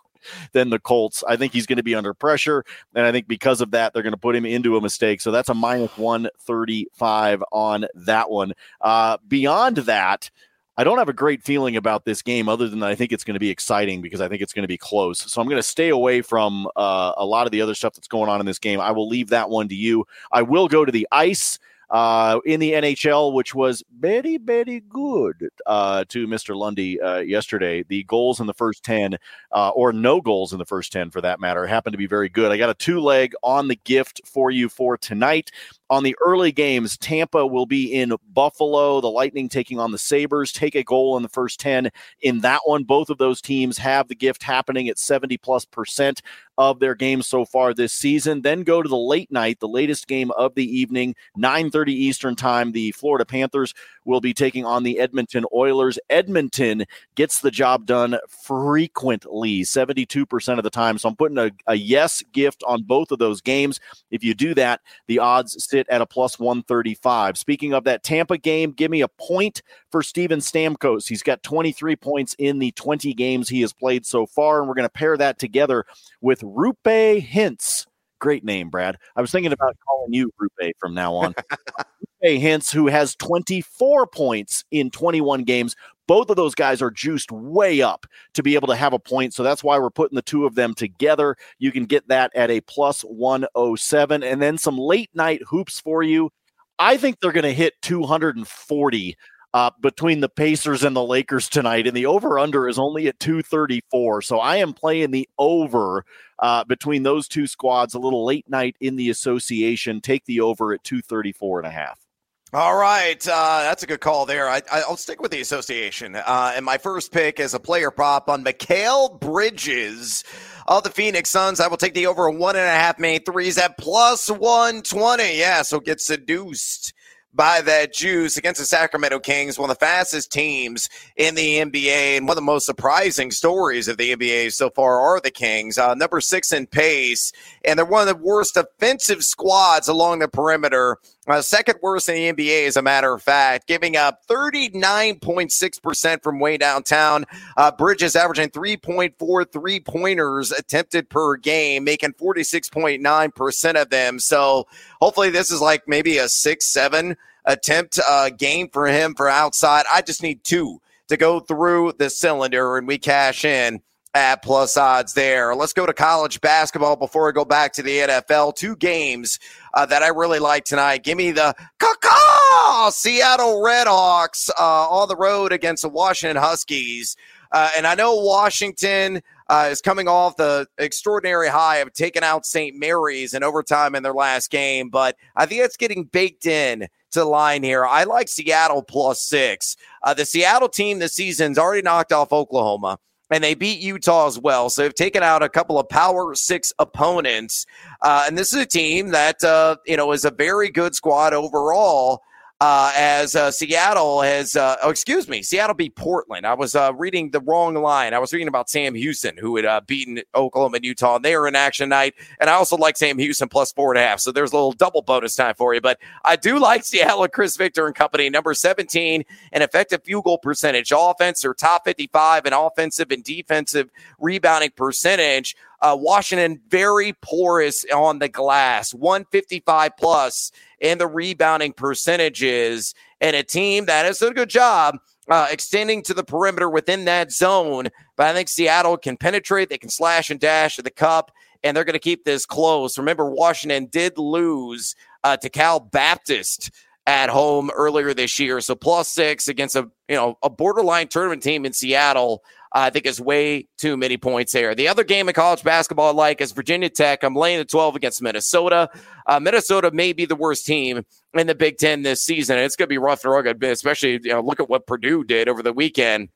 than 0.52 0.70
the 0.70 0.80
Colts. 0.80 1.24
I 1.28 1.36
think 1.36 1.54
he's 1.54 1.66
going 1.66 1.78
to 1.78 1.84
be 1.84 1.96
under 1.96 2.14
pressure, 2.14 2.64
and 2.94 3.06
I 3.06 3.12
think 3.12 3.28
because 3.28 3.62
of 3.62 3.72
that, 3.72 3.94
they're 3.94 4.04
going 4.04 4.14
to 4.14 4.18
put 4.18 4.36
him 4.36 4.46
into 4.46 4.78
a 4.78 4.82
mistake. 4.82 5.22
So 5.22 5.32
that's 5.32 5.50
a 5.50 5.54
minus 5.54 5.98
one 5.98 6.30
thirty 6.40 6.88
five 6.94 7.44
on 7.52 7.86
that 7.96 8.30
one. 8.30 8.54
Uh, 8.82 9.18
beyond 9.28 9.78
that. 9.78 10.30
I 10.78 10.84
don't 10.84 10.98
have 10.98 11.08
a 11.08 11.14
great 11.14 11.42
feeling 11.42 11.78
about 11.78 12.04
this 12.04 12.22
game 12.22 12.50
other 12.50 12.68
than 12.68 12.84
I 12.84 12.96
think 12.96 13.14
it's 13.14 13.24
going 13.24 13.36
to 13.36 13.40
be 13.40 13.50
exciting 13.50 14.02
because 14.02 14.20
I 14.20 14.28
think 14.28 14.42
it's 14.42 14.52
going 14.52 14.64
to 14.64 14.68
be 14.68 14.78
close. 14.78 15.20
So 15.32 15.42
I'm 15.42 15.48
going 15.48 15.58
to 15.58 15.64
stay 15.64 15.88
away 15.88 16.22
from 16.22 16.68
uh, 16.76 17.14
a 17.16 17.26
lot 17.26 17.48
of 17.48 17.54
the 17.54 17.62
other 17.62 17.74
stuff 17.74 17.94
that's 17.94 18.10
going 18.10 18.30
on 18.30 18.42
in 18.42 18.46
this 18.46 18.60
game. 18.60 18.82
I 18.82 18.92
will 18.92 19.08
leave 19.08 19.30
that 19.30 19.50
one 19.50 19.70
to 19.70 19.76
you. 19.76 20.06
I 20.34 20.42
will 20.42 20.68
go 20.68 20.84
to 20.84 20.92
the 20.92 21.08
ice 21.14 21.60
uh, 21.90 22.40
in 22.46 22.60
the 22.60 22.74
NHL, 22.74 23.34
which 23.34 23.54
was 23.54 23.84
very, 24.00 24.38
very 24.38 24.82
good 24.82 25.50
uh, 25.66 26.06
to 26.10 26.28
Mr. 26.28 26.56
Lundy 26.56 27.00
uh, 27.00 27.18
yesterday. 27.20 27.84
The 27.84 28.04
goals 28.04 28.40
in 28.40 28.48
the 28.48 28.54
first 28.54 28.84
10, 28.84 29.18
uh, 29.52 29.70
or 29.70 29.94
no 29.94 30.22
goals 30.22 30.54
in 30.54 30.60
the 30.60 30.66
first 30.66 30.92
10 30.92 31.12
for 31.12 31.22
that 31.22 31.40
matter, 31.40 31.66
happened 31.66 31.94
to 31.94 31.98
be 31.98 32.08
very 32.08 32.30
good. 32.30 32.52
I 32.52 32.58
got 32.58 32.70
a 32.70 32.74
two 32.74 33.00
leg 33.00 33.34
on 33.44 33.68
the 33.68 33.76
gift 33.76 34.22
for 34.26 34.52
you 34.52 34.70
for 34.70 34.98
tonight. 34.98 35.52
On 35.90 36.04
the 36.04 36.16
early 36.26 36.52
games, 36.52 36.98
Tampa 36.98 37.46
will 37.46 37.66
be 37.66 37.94
in 37.94 38.16
Buffalo, 38.34 39.02
the 39.02 39.10
Lightning 39.10 39.50
taking 39.50 39.80
on 39.80 39.92
the 39.92 39.98
Sabres, 39.98 40.52
take 40.52 40.76
a 40.76 40.84
goal 40.84 41.16
in 41.18 41.24
the 41.24 41.30
first 41.30 41.60
10 41.60 41.92
in 42.22 42.40
that 42.40 42.62
one. 42.66 42.84
Both 42.84 43.10
of 43.10 43.18
those 43.18 43.42
teams 43.42 43.78
have 43.78 44.08
the 44.08 44.16
gift 44.16 44.44
happening 44.44 44.90
at 44.90 44.98
70 44.98 45.38
plus 45.38 45.66
percent 45.66 46.22
of 46.58 46.80
their 46.80 46.96
games 46.96 47.28
so 47.28 47.46
far 47.46 47.74
this 47.74 47.94
season. 47.94 48.42
Then 48.42 48.64
go 48.64 48.82
to 48.82 48.90
the 48.90 48.98
late 48.98 49.32
night, 49.32 49.60
the 49.60 49.68
latest 49.68 50.08
game 50.08 50.32
of 50.32 50.56
the 50.56 50.66
evening, 50.66 51.16
9:30 51.38 51.90
Eastern 51.90 52.36
Time. 52.36 52.72
The 52.72 52.92
Florida 52.92 53.26
Panthers 53.26 53.74
will 54.06 54.22
be 54.22 54.34
taking 54.34 54.66
on 54.66 54.84
the 54.84 55.00
Edmonton 55.00 55.46
Oilers. 55.54 56.00
Edmonton 56.10 56.86
gets 57.16 57.42
the 57.42 57.52
job 57.52 57.86
done 57.86 58.18
frequently, 58.30 59.62
72% 59.62 60.58
of 60.58 60.64
the 60.64 60.70
time. 60.70 60.98
So 60.98 61.10
I'm 61.10 61.16
putting 61.16 61.38
a, 61.38 61.52
a 61.68 61.76
yes 61.76 62.24
gift 62.32 62.64
on 62.68 62.84
both 62.84 63.12
of 63.12 63.20
those 63.20 63.42
games. 63.42 63.80
If 64.12 64.24
you 64.24 64.34
do 64.34 64.54
that, 64.54 64.82
the 65.08 65.20
odds 65.20 65.62
sit 65.76 65.88
at 65.90 66.02
a 66.02 66.06
plus 66.06 66.40
135. 66.40 67.38
Speaking 67.38 67.74
of 67.74 67.84
that 67.84 68.02
Tampa 68.02 68.38
game, 68.38 68.72
give 68.72 68.90
me 68.90 69.02
a 69.02 69.10
point 69.10 69.62
for 69.92 70.02
Steven 70.02 70.40
Stamkos. 70.40 71.08
He's 71.08 71.24
got 71.24 71.44
23 71.44 71.98
points 71.98 72.34
in 72.40 72.60
the 72.60 72.72
20 72.72 73.14
games 73.14 73.50
he 73.50 73.62
has 73.62 73.74
played 73.74 74.06
so 74.06 74.26
far, 74.26 74.60
and 74.60 74.68
we're 74.68 74.76
going 74.76 74.86
to 74.86 74.90
pair 74.90 75.18
that 75.18 75.38
together 75.38 75.86
with 76.22 76.42
Roope 76.42 77.28
Hintz. 77.28 77.88
Great 78.20 78.46
name, 78.46 78.70
Brad. 78.70 78.98
I 79.18 79.22
was 79.22 79.32
thinking 79.32 79.52
about 79.52 79.76
calling 79.86 80.14
you 80.14 80.32
Rupe 80.40 80.72
from 80.80 80.94
now 80.94 81.14
on. 81.14 81.34
Roope 82.24 82.42
Hintz, 82.42 82.74
who 82.74 82.88
has 82.88 83.16
24 83.16 84.08
points 84.08 84.64
in 84.72 84.90
21 84.90 85.44
games. 85.44 85.76
Both 86.08 86.30
of 86.30 86.36
those 86.36 86.56
guys 86.56 86.82
are 86.82 86.92
juiced 86.92 87.32
way 87.32 87.82
up 87.82 88.06
to 88.34 88.44
be 88.44 88.56
able 88.56 88.68
to 88.68 88.76
have 88.76 88.94
a 88.94 89.00
point. 89.00 89.34
So 89.34 89.44
that's 89.44 89.64
why 89.64 89.80
we're 89.80 89.90
putting 89.90 90.16
the 90.16 90.22
two 90.22 90.46
of 90.46 90.56
them 90.56 90.74
together. 90.74 91.36
You 91.60 91.72
can 91.72 91.86
get 91.86 92.08
that 92.08 92.36
at 92.36 92.52
a 92.52 92.62
plus 92.62 93.02
107. 93.02 94.24
And 94.24 94.42
then 94.42 94.58
some 94.58 94.78
late 94.78 95.10
night 95.14 95.42
hoops 95.48 95.80
for 95.80 96.04
you. 96.04 96.32
I 96.78 96.98
think 96.98 97.20
they're 97.20 97.32
going 97.32 97.44
to 97.44 97.54
hit 97.54 97.74
240 97.82 99.16
uh, 99.56 99.72
between 99.80 100.20
the 100.20 100.28
Pacers 100.28 100.84
and 100.84 100.94
the 100.94 101.04
Lakers 101.04 101.48
tonight, 101.48 101.88
and 101.88 101.96
the 101.96 102.08
over 102.08 102.38
under 102.38 102.68
is 102.68 102.78
only 102.78 103.08
at 103.08 103.18
234. 103.22 104.22
So 104.22 104.40
I 104.40 104.58
am 104.58 104.74
playing 104.74 105.12
the 105.12 105.30
over 105.38 106.04
uh, 106.40 106.66
between 106.66 107.04
those 107.04 107.30
two 107.30 107.48
squads 107.48 107.94
a 107.94 108.00
little 108.00 108.26
late 108.26 108.50
night 108.50 108.76
in 108.82 108.98
the 108.98 109.10
association. 109.10 110.02
Take 110.02 110.26
the 110.26 110.42
over 110.42 110.74
at 110.74 110.84
234 110.84 111.60
and 111.60 111.68
a 111.68 111.72
half. 111.72 112.05
All 112.54 112.78
right, 112.78 113.28
uh, 113.28 113.62
that's 113.64 113.84
a 113.84 113.88
good 113.88 114.00
call 114.00 114.26
there. 114.26 114.48
I, 114.48 114.62
will 114.88 114.98
stick 114.98 115.22
with 115.22 115.32
the 115.32 115.42
association. 115.42 116.16
Uh, 116.16 116.54
and 116.56 116.64
my 116.64 116.78
first 116.78 117.12
pick 117.12 117.40
is 117.40 117.54
a 117.54 117.60
player 117.60 117.92
prop 117.92 118.30
on 118.30 118.46
Mikal 118.46 119.20
Bridges 119.20 120.24
of 120.68 120.84
the 120.84 120.92
Phoenix 120.92 121.32
Suns. 121.32 121.60
I 121.60 121.68
will 121.68 121.76
take 121.76 121.96
the 121.96 122.08
over 122.08 122.30
one 122.30 122.56
and 122.56 122.66
a 122.66 122.70
half 122.70 123.00
main 123.00 123.24
threes 123.24 123.58
at 123.58 123.78
plus 123.78 124.30
120. 124.30 125.38
Yeah, 125.38 125.64
so 125.64 125.80
get 125.80 126.00
seduced 126.00 126.94
by 127.36 127.62
that 127.62 127.94
juice 127.94 128.38
against 128.38 128.62
the 128.62 128.66
Sacramento 128.66 129.20
Kings, 129.20 129.60
one 129.60 129.70
of 129.70 129.78
the 129.78 129.86
fastest 129.86 130.32
teams 130.32 130.88
in 131.18 131.36
the 131.36 131.60
NBA. 131.60 132.18
And 132.18 132.28
one 132.28 132.34
of 132.34 132.38
the 132.38 132.42
most 132.42 132.66
surprising 132.66 133.32
stories 133.32 133.88
of 133.88 133.98
the 133.98 134.16
NBA 134.16 134.54
so 134.54 134.70
far 134.70 135.02
are 135.02 135.20
the 135.20 135.32
Kings, 135.32 135.78
uh, 135.78 135.94
number 135.96 136.22
six 136.22 136.54
in 136.54 136.68
pace. 136.68 137.34
And 137.66 137.78
they're 137.78 137.86
one 137.86 138.08
of 138.08 138.18
the 138.18 138.24
worst 138.24 138.56
offensive 138.56 139.24
squads 139.24 139.88
along 139.90 140.20
the 140.20 140.30
perimeter. 140.30 140.98
Uh, 141.28 141.42
second 141.42 141.80
worst 141.82 142.08
in 142.08 142.16
the 142.16 142.32
NBA, 142.32 142.68
as 142.68 142.78
a 142.78 142.82
matter 142.82 143.14
of 143.14 143.22
fact, 143.22 143.68
giving 143.68 143.98
up 143.98 144.26
39.6% 144.28 146.22
from 146.22 146.40
way 146.40 146.58
downtown. 146.58 147.26
Uh, 147.58 147.72
Bridges 147.72 148.16
averaging 148.16 148.50
3.4 148.50 149.52
three 149.52 149.80
pointers 149.80 150.52
attempted 150.52 151.10
per 151.10 151.36
game, 151.38 151.84
making 151.84 152.14
46.9% 152.14 153.82
of 153.82 153.90
them. 153.90 154.20
So 154.20 154.68
hopefully, 155.02 155.32
this 155.32 155.52
is 155.52 155.62
like 155.62 155.88
maybe 155.88 156.20
a 156.20 156.30
six, 156.30 156.72
seven 156.72 157.18
attempt 157.46 158.00
uh, 158.08 158.30
game 158.30 158.70
for 158.70 158.86
him 158.88 159.16
for 159.16 159.28
outside. 159.28 159.86
I 159.92 160.02
just 160.02 160.22
need 160.22 160.44
two 160.44 160.80
to 161.08 161.18
go 161.18 161.40
through 161.40 161.94
the 161.98 162.10
cylinder 162.10 162.78
and 162.78 162.88
we 162.88 162.98
cash 162.98 163.46
in 163.46 163.82
at 164.16 164.42
plus 164.42 164.78
odds 164.78 165.14
there. 165.14 165.54
Let's 165.54 165.74
go 165.74 165.86
to 165.86 165.94
college 165.94 166.40
basketball 166.40 166.96
before 166.96 167.28
I 167.28 167.34
go 167.34 167.44
back 167.44 167.74
to 167.74 167.84
the 167.84 168.00
NFL. 168.00 168.56
Two 168.56 168.78
games 168.78 169.40
uh, 169.74 169.86
that 169.88 170.02
I 170.02 170.08
really 170.08 170.40
like 170.40 170.64
tonight. 170.64 171.04
Give 171.04 171.18
me 171.18 171.32
the 171.32 171.54
caw 171.80 172.90
Seattle 172.92 173.62
Redhawks 173.62 174.50
uh, 174.58 174.90
on 174.90 175.10
the 175.10 175.18
road 175.18 175.52
against 175.52 175.84
the 175.84 175.90
Washington 175.90 176.42
Huskies. 176.42 177.18
Uh, 177.52 177.70
and 177.76 177.86
I 177.86 177.96
know 177.96 178.16
Washington 178.16 179.22
uh, 179.50 179.68
is 179.70 179.82
coming 179.82 180.08
off 180.08 180.38
the 180.38 180.66
extraordinary 180.78 181.50
high 181.50 181.78
of 181.78 181.92
taking 181.92 182.24
out 182.24 182.46
St. 182.46 182.76
Mary's 182.76 183.34
in 183.34 183.44
overtime 183.44 183.96
in 183.96 184.04
their 184.04 184.14
last 184.14 184.50
game, 184.50 184.90
but 184.90 185.18
I 185.36 185.46
think 185.46 185.62
it's 185.62 185.78
getting 185.78 186.06
baked 186.06 186.46
in 186.46 186.88
to 187.12 187.20
the 187.20 187.26
line 187.26 187.64
here. 187.64 187.86
I 187.86 188.06
like 188.06 188.30
Seattle 188.30 188.82
plus 188.82 189.22
six. 189.22 189.76
Uh, 190.04 190.14
the 190.14 190.26
Seattle 190.26 190.70
team 190.70 191.00
this 191.00 191.14
season's 191.14 191.58
already 191.58 191.82
knocked 191.82 192.14
off 192.14 192.32
Oklahoma 192.32 192.98
and 193.32 193.44
they 193.44 193.54
beat 193.54 193.80
Utah 193.80 194.28
as 194.28 194.40
well. 194.40 194.70
So 194.70 194.84
they've 194.84 194.94
taken 194.94 195.24
out 195.24 195.44
a 195.44 195.50
couple 195.50 195.80
of 195.80 195.90
Power 195.90 196.36
Six 196.36 196.72
opponents, 196.80 197.66
uh, 198.02 198.26
and 198.28 198.38
this 198.38 198.54
is 198.54 198.62
a 198.62 198.66
team 198.66 199.10
that 199.10 199.44
uh, 199.44 199.78
you 199.86 199.98
know 199.98 200.12
is 200.12 200.26
a 200.26 200.32
very 200.32 200.70
good 200.70 200.96
squad 200.96 201.34
overall 201.34 202.22
uh, 202.62 202.94
as 202.96 203.36
uh, 203.36 203.52
Seattle 203.52 204.22
has, 204.22 204.56
uh, 204.56 204.78
oh, 204.82 204.90
excuse 204.90 205.28
me, 205.28 205.42
Seattle 205.42 205.76
beat 205.76 205.96
Portland. 205.96 206.48
I 206.48 206.54
was 206.54 206.74
uh, 206.74 206.94
reading 206.94 207.32
the 207.32 207.42
wrong 207.42 207.76
line. 207.76 208.14
I 208.14 208.20
was 208.20 208.32
reading 208.32 208.48
about 208.48 208.70
Sam 208.70 208.96
Houston, 208.96 209.36
who 209.38 209.58
had 209.58 209.66
uh, 209.66 209.82
beaten 209.86 210.22
Oklahoma 210.34 210.78
and 210.78 210.86
Utah, 210.86 211.18
and 211.18 211.26
they 211.26 211.36
were 211.36 211.50
in 211.50 211.56
action 211.56 211.86
tonight. 211.86 212.16
And 212.40 212.50
I 212.50 212.54
also 212.54 212.78
like 212.78 212.96
Sam 212.96 213.18
Houston 213.18 213.50
plus 213.50 213.74
four 213.74 213.92
and 213.92 214.02
a 214.02 214.08
half. 214.08 214.22
So 214.22 214.32
there's 214.32 214.54
a 214.54 214.56
little 214.56 214.72
double 214.72 215.02
bonus 215.02 215.36
time 215.36 215.56
for 215.56 215.74
you. 215.74 215.82
But 215.82 216.00
I 216.24 216.38
do 216.38 216.58
like 216.58 216.86
Seattle 216.86 217.28
Chris 217.28 217.58
Victor 217.58 217.88
and 217.88 217.96
company, 217.96 218.30
number 218.30 218.54
17 218.54 219.26
an 219.52 219.62
effective 219.62 220.04
field 220.04 220.24
goal 220.24 220.38
percentage. 220.38 220.94
Offense 220.96 221.44
or 221.44 221.54
top 221.54 221.84
55 221.84 222.46
in 222.46 222.54
offensive 222.54 223.12
and 223.12 223.24
defensive 223.24 223.90
rebounding 224.18 224.72
percentage. 224.72 225.58
Uh, 225.86 225.96
Washington 225.96 226.60
very 226.68 227.14
porous 227.22 227.86
on 227.94 228.18
the 228.18 228.28
glass, 228.28 228.92
155 228.92 229.92
plus 229.98 230.52
in 230.80 230.98
the 230.98 231.06
rebounding 231.06 231.74
percentages, 231.74 232.96
and 233.22 233.36
a 233.36 233.44
team 233.44 233.86
that 233.86 234.04
has 234.04 234.18
done 234.18 234.32
a 234.32 234.34
good 234.34 234.50
job 234.50 234.98
uh, 235.30 235.48
extending 235.52 236.02
to 236.02 236.16
the 236.16 236.24
perimeter 236.24 236.72
within 236.72 237.06
that 237.06 237.32
zone. 237.32 237.90
But 238.16 238.26
I 238.26 238.34
think 238.34 238.50
Seattle 238.50 238.98
can 238.98 239.16
penetrate, 239.16 239.70
they 239.70 239.78
can 239.78 239.92
slash 239.92 240.32
and 240.32 240.40
dash 240.40 240.80
at 240.80 240.86
the 240.86 240.90
cup, 240.90 241.32
and 241.64 241.78
they're 241.78 241.84
going 241.84 241.94
to 241.94 242.00
keep 242.00 242.26
this 242.26 242.48
close. 242.48 242.98
Remember, 242.98 243.30
Washington 243.30 243.86
did 243.86 244.18
lose 244.18 244.96
uh, 245.24 245.38
to 245.38 245.50
Cal 245.50 245.80
Baptist 245.80 246.72
at 247.08 247.30
home 247.30 247.70
earlier 247.76 248.14
this 248.14 248.40
year. 248.40 248.60
So 248.62 248.74
plus 248.74 249.08
six 249.10 249.48
against 249.48 249.76
a 249.76 249.90
you 250.10 250.16
know 250.16 250.38
a 250.42 250.50
borderline 250.50 251.08
tournament 251.08 251.44
team 251.44 251.66
in 251.66 251.74
Seattle. 251.74 252.44
I 252.76 252.90
think 252.90 253.06
is 253.06 253.22
way 253.22 253.68
too 253.78 253.96
many 253.96 254.18
points 254.18 254.52
there. 254.52 254.76
The 254.76 254.90
other 254.90 255.06
game 255.06 255.30
in 255.30 255.34
college 255.34 255.64
basketball 255.64 256.10
I 256.10 256.12
like 256.12 256.42
is 256.42 256.52
Virginia 256.52 256.90
Tech. 256.90 257.24
I'm 257.24 257.34
laying 257.34 257.58
the 257.58 257.66
12 257.66 257.96
against 257.96 258.22
Minnesota. 258.22 258.90
Uh, 259.26 259.40
Minnesota 259.40 259.92
may 259.92 260.12
be 260.12 260.26
the 260.26 260.36
worst 260.36 260.66
team 260.66 261.06
in 261.34 261.48
the 261.48 261.56
Big 261.56 261.78
Ten 261.78 262.02
this 262.02 262.22
season. 262.22 262.58
And 262.58 262.66
it's 262.66 262.76
going 262.76 262.88
to 262.88 262.90
be 262.90 262.98
rough 262.98 263.24
and 263.24 263.32
rugged, 263.32 263.64
especially 263.64 264.20
you 264.22 264.34
know, 264.34 264.42
look 264.42 264.60
at 264.60 264.70
what 264.70 264.88
Purdue 264.88 265.24
did 265.24 265.48
over 265.48 265.64
the 265.64 265.72
weekend 265.72 266.28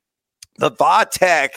the 0.59 0.71
Vatech 0.71 1.51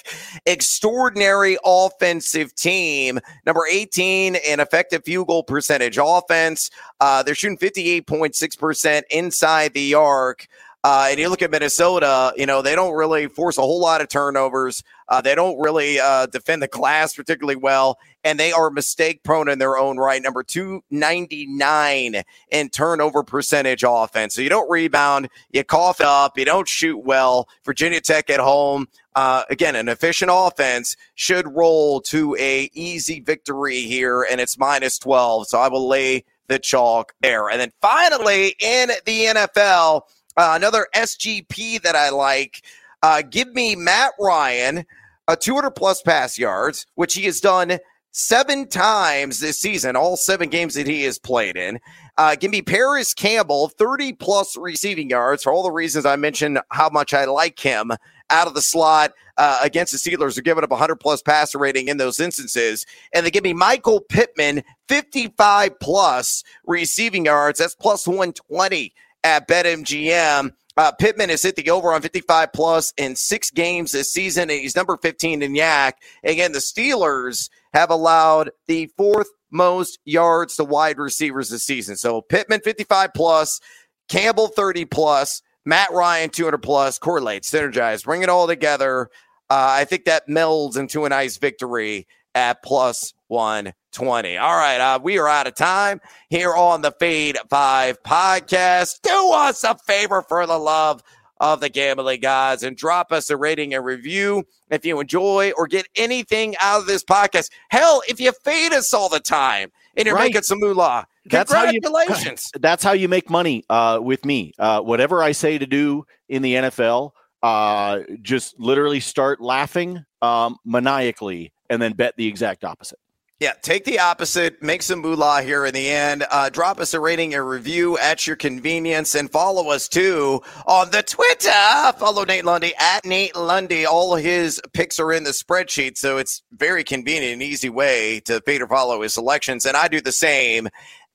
extraordinary 0.46 1.58
offensive 1.64 2.54
team, 2.54 3.18
number 3.44 3.66
18 3.68 4.36
in 4.36 4.60
effective 4.60 5.04
field 5.04 5.26
goal 5.26 5.42
percentage 5.42 5.98
offense. 6.00 6.70
Uh, 7.00 7.22
they're 7.22 7.34
shooting 7.34 7.58
58.6% 7.58 9.02
inside 9.10 9.74
the 9.74 9.94
arc. 9.94 10.46
Uh, 10.84 11.06
and 11.10 11.20
you 11.20 11.28
look 11.28 11.42
at 11.42 11.50
Minnesota, 11.50 12.32
you 12.36 12.44
know, 12.44 12.60
they 12.60 12.74
don't 12.74 12.94
really 12.94 13.28
force 13.28 13.56
a 13.56 13.60
whole 13.60 13.80
lot 13.80 14.00
of 14.00 14.08
turnovers. 14.08 14.82
Uh, 15.08 15.20
they 15.20 15.36
don't 15.36 15.56
really 15.60 16.00
uh, 16.00 16.26
defend 16.26 16.60
the 16.60 16.66
glass 16.66 17.14
particularly 17.14 17.54
well, 17.54 17.98
and 18.24 18.38
they 18.38 18.50
are 18.50 18.68
mistake 18.68 19.22
prone 19.22 19.48
in 19.48 19.60
their 19.60 19.78
own 19.78 19.96
right. 19.96 20.20
Number 20.20 20.42
299 20.42 22.22
in 22.50 22.68
turnover 22.70 23.22
percentage 23.22 23.84
offense. 23.86 24.34
So 24.34 24.42
you 24.42 24.48
don't 24.48 24.68
rebound, 24.68 25.28
you 25.52 25.62
cough 25.62 26.00
up, 26.00 26.36
you 26.36 26.44
don't 26.44 26.66
shoot 26.66 26.98
well. 26.98 27.48
Virginia 27.64 28.00
Tech 28.00 28.28
at 28.28 28.40
home, 28.40 28.88
uh, 29.14 29.44
again, 29.50 29.76
an 29.76 29.88
efficient 29.88 30.32
offense 30.34 30.96
should 31.14 31.46
roll 31.46 32.00
to 32.00 32.34
a 32.40 32.70
easy 32.74 33.20
victory 33.20 33.82
here, 33.82 34.26
and 34.28 34.40
it's 34.40 34.58
minus 34.58 34.98
12. 34.98 35.46
So 35.46 35.58
I 35.58 35.68
will 35.68 35.86
lay 35.86 36.24
the 36.48 36.58
chalk 36.58 37.14
there. 37.20 37.48
And 37.48 37.60
then 37.60 37.72
finally 37.80 38.56
in 38.60 38.90
the 39.06 39.26
NFL, 39.26 40.02
uh, 40.36 40.52
another 40.56 40.86
SGP 40.94 41.82
that 41.82 41.96
I 41.96 42.10
like. 42.10 42.62
Uh, 43.02 43.22
give 43.22 43.52
me 43.54 43.76
Matt 43.76 44.12
Ryan, 44.18 44.84
a 45.28 45.36
200 45.36 45.72
plus 45.72 46.02
pass 46.02 46.38
yards, 46.38 46.86
which 46.94 47.14
he 47.14 47.24
has 47.24 47.40
done 47.40 47.78
seven 48.12 48.68
times 48.68 49.40
this 49.40 49.58
season, 49.58 49.96
all 49.96 50.16
seven 50.16 50.48
games 50.48 50.74
that 50.74 50.86
he 50.86 51.02
has 51.02 51.18
played 51.18 51.56
in. 51.56 51.80
Uh, 52.18 52.36
give 52.36 52.50
me 52.50 52.60
Parris 52.60 53.14
Campbell, 53.14 53.68
30 53.68 54.12
plus 54.12 54.56
receiving 54.56 55.08
yards 55.08 55.42
for 55.42 55.52
all 55.52 55.62
the 55.62 55.70
reasons 55.70 56.04
I 56.04 56.16
mentioned 56.16 56.60
how 56.70 56.90
much 56.90 57.14
I 57.14 57.24
like 57.24 57.58
him 57.58 57.90
out 58.30 58.46
of 58.46 58.54
the 58.54 58.60
slot 58.60 59.12
uh, 59.38 59.60
against 59.62 59.92
the 59.92 59.98
Steelers 59.98 60.36
are 60.36 60.42
giving 60.42 60.62
up 60.62 60.70
100 60.70 60.96
plus 60.96 61.22
passer 61.22 61.58
rating 61.58 61.88
in 61.88 61.96
those 61.96 62.20
instances. 62.20 62.84
And 63.14 63.24
they 63.24 63.30
give 63.30 63.44
me 63.44 63.54
Michael 63.54 64.00
Pittman, 64.00 64.62
55 64.88 65.80
plus 65.80 66.44
receiving 66.66 67.24
yards. 67.24 67.58
That's 67.58 67.74
plus 67.74 68.06
120 68.06 68.92
at 69.24 69.48
BetMGM. 69.48 70.52
Uh, 70.76 70.92
Pittman 70.92 71.28
has 71.28 71.42
hit 71.42 71.56
the 71.56 71.70
over 71.70 71.92
on 71.92 72.00
55 72.00 72.52
plus 72.52 72.92
in 72.96 73.14
six 73.14 73.50
games 73.50 73.92
this 73.92 74.10
season, 74.10 74.50
and 74.50 74.60
he's 74.60 74.76
number 74.76 74.96
15 74.96 75.42
in 75.42 75.52
YAC. 75.52 75.92
Again, 76.24 76.52
the 76.52 76.60
Steelers 76.60 77.50
have 77.74 77.90
allowed 77.90 78.50
the 78.66 78.86
fourth 78.96 79.28
most 79.50 79.98
yards 80.04 80.56
to 80.56 80.64
wide 80.64 80.98
receivers 80.98 81.50
this 81.50 81.64
season. 81.64 81.96
So 81.96 82.22
Pittman 82.22 82.60
55 82.60 83.10
plus, 83.14 83.60
Campbell 84.08 84.48
30 84.48 84.86
plus, 84.86 85.42
Matt 85.66 85.92
Ryan 85.92 86.30
200 86.30 86.58
plus, 86.58 86.98
correlate, 86.98 87.42
synergize, 87.42 88.04
bring 88.04 88.22
it 88.22 88.30
all 88.30 88.46
together. 88.46 89.10
Uh, 89.50 89.68
I 89.68 89.84
think 89.84 90.06
that 90.06 90.28
melds 90.28 90.78
into 90.78 91.04
a 91.04 91.10
nice 91.10 91.36
victory 91.36 92.06
at 92.34 92.62
plus 92.62 93.12
120. 93.28 94.36
All 94.36 94.56
right, 94.56 94.80
uh, 94.80 94.98
we 95.02 95.18
are 95.18 95.28
out 95.28 95.46
of 95.46 95.54
time 95.54 96.00
here 96.28 96.54
on 96.54 96.82
the 96.82 96.92
Fade 96.92 97.38
5 97.48 98.02
podcast. 98.02 99.00
Do 99.02 99.30
us 99.32 99.64
a 99.64 99.76
favor 99.86 100.22
for 100.22 100.46
the 100.46 100.58
love 100.58 101.02
of 101.42 101.60
the 101.60 101.68
gambling 101.68 102.20
gods 102.20 102.62
and 102.62 102.76
drop 102.76 103.10
us 103.10 103.28
a 103.28 103.36
rating 103.36 103.74
and 103.74 103.84
review 103.84 104.44
if 104.70 104.86
you 104.86 105.00
enjoy 105.00 105.52
or 105.56 105.66
get 105.66 105.86
anything 105.96 106.54
out 106.60 106.80
of 106.80 106.86
this 106.86 107.02
podcast. 107.02 107.50
Hell, 107.68 108.00
if 108.08 108.20
you 108.20 108.32
fade 108.44 108.72
us 108.72 108.94
all 108.94 109.08
the 109.08 109.18
time 109.18 109.72
and 109.96 110.06
you're 110.06 110.14
right. 110.14 110.28
making 110.28 110.42
some 110.42 110.60
moolah, 110.60 111.04
that's 111.26 111.52
congratulations. 111.52 112.24
How 112.24 112.30
you, 112.30 112.60
that's 112.60 112.84
how 112.84 112.92
you 112.92 113.08
make 113.08 113.28
money 113.28 113.64
uh, 113.68 113.98
with 114.00 114.24
me. 114.24 114.52
Uh, 114.56 114.80
whatever 114.82 115.20
I 115.20 115.32
say 115.32 115.58
to 115.58 115.66
do 115.66 116.04
in 116.28 116.42
the 116.42 116.54
NFL, 116.54 117.10
uh, 117.42 118.00
just 118.22 118.58
literally 118.60 119.00
start 119.00 119.40
laughing 119.40 120.04
um, 120.22 120.56
maniacally 120.64 121.52
and 121.72 121.80
then 121.80 121.94
bet 121.94 122.14
the 122.16 122.26
exact 122.26 122.64
opposite. 122.64 122.98
Yeah, 123.40 123.54
take 123.60 123.84
the 123.84 123.98
opposite, 123.98 124.62
make 124.62 124.82
some 124.82 125.00
moolah 125.00 125.42
here 125.42 125.64
in 125.64 125.74
the 125.74 125.88
end. 125.88 126.24
Uh, 126.30 126.48
drop 126.48 126.78
us 126.78 126.94
a 126.94 127.00
rating 127.00 127.34
a 127.34 127.42
review 127.42 127.98
at 127.98 128.24
your 128.24 128.36
convenience 128.36 129.16
and 129.16 129.32
follow 129.32 129.70
us 129.70 129.88
too 129.88 130.42
on 130.64 130.90
the 130.90 131.02
Twitter. 131.02 131.98
Follow 131.98 132.24
Nate 132.24 132.44
Lundy 132.44 132.72
at 132.78 133.04
Nate 133.04 133.34
Lundy. 133.34 133.84
All 133.84 134.14
his 134.14 134.60
picks 134.74 135.00
are 135.00 135.12
in 135.12 135.24
the 135.24 135.30
spreadsheet, 135.30 135.96
so 135.96 136.18
it's 136.18 136.42
very 136.52 136.84
convenient 136.84 137.32
and 137.32 137.42
easy 137.42 137.70
way 137.70 138.20
to 138.26 138.40
feed 138.42 138.60
or 138.62 138.68
follow 138.68 139.02
his 139.02 139.14
selections. 139.14 139.64
And 139.64 139.76
I 139.76 139.88
do 139.88 140.00
the 140.00 140.12
same 140.12 140.68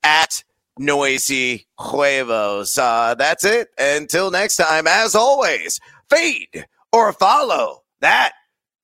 at 0.04 0.44
Noisy 0.78 1.68
Huevos. 1.80 2.78
Uh, 2.78 3.16
that's 3.16 3.46
it. 3.46 3.70
Until 3.78 4.32
next 4.32 4.58
time, 4.58 4.86
as 4.86 5.16
always, 5.16 5.80
fade 6.10 6.66
or 6.92 7.14
follow. 7.14 7.84
That 8.02 8.34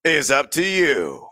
is 0.06 0.32
up 0.32 0.52
to 0.52 0.64
you. 0.64 1.28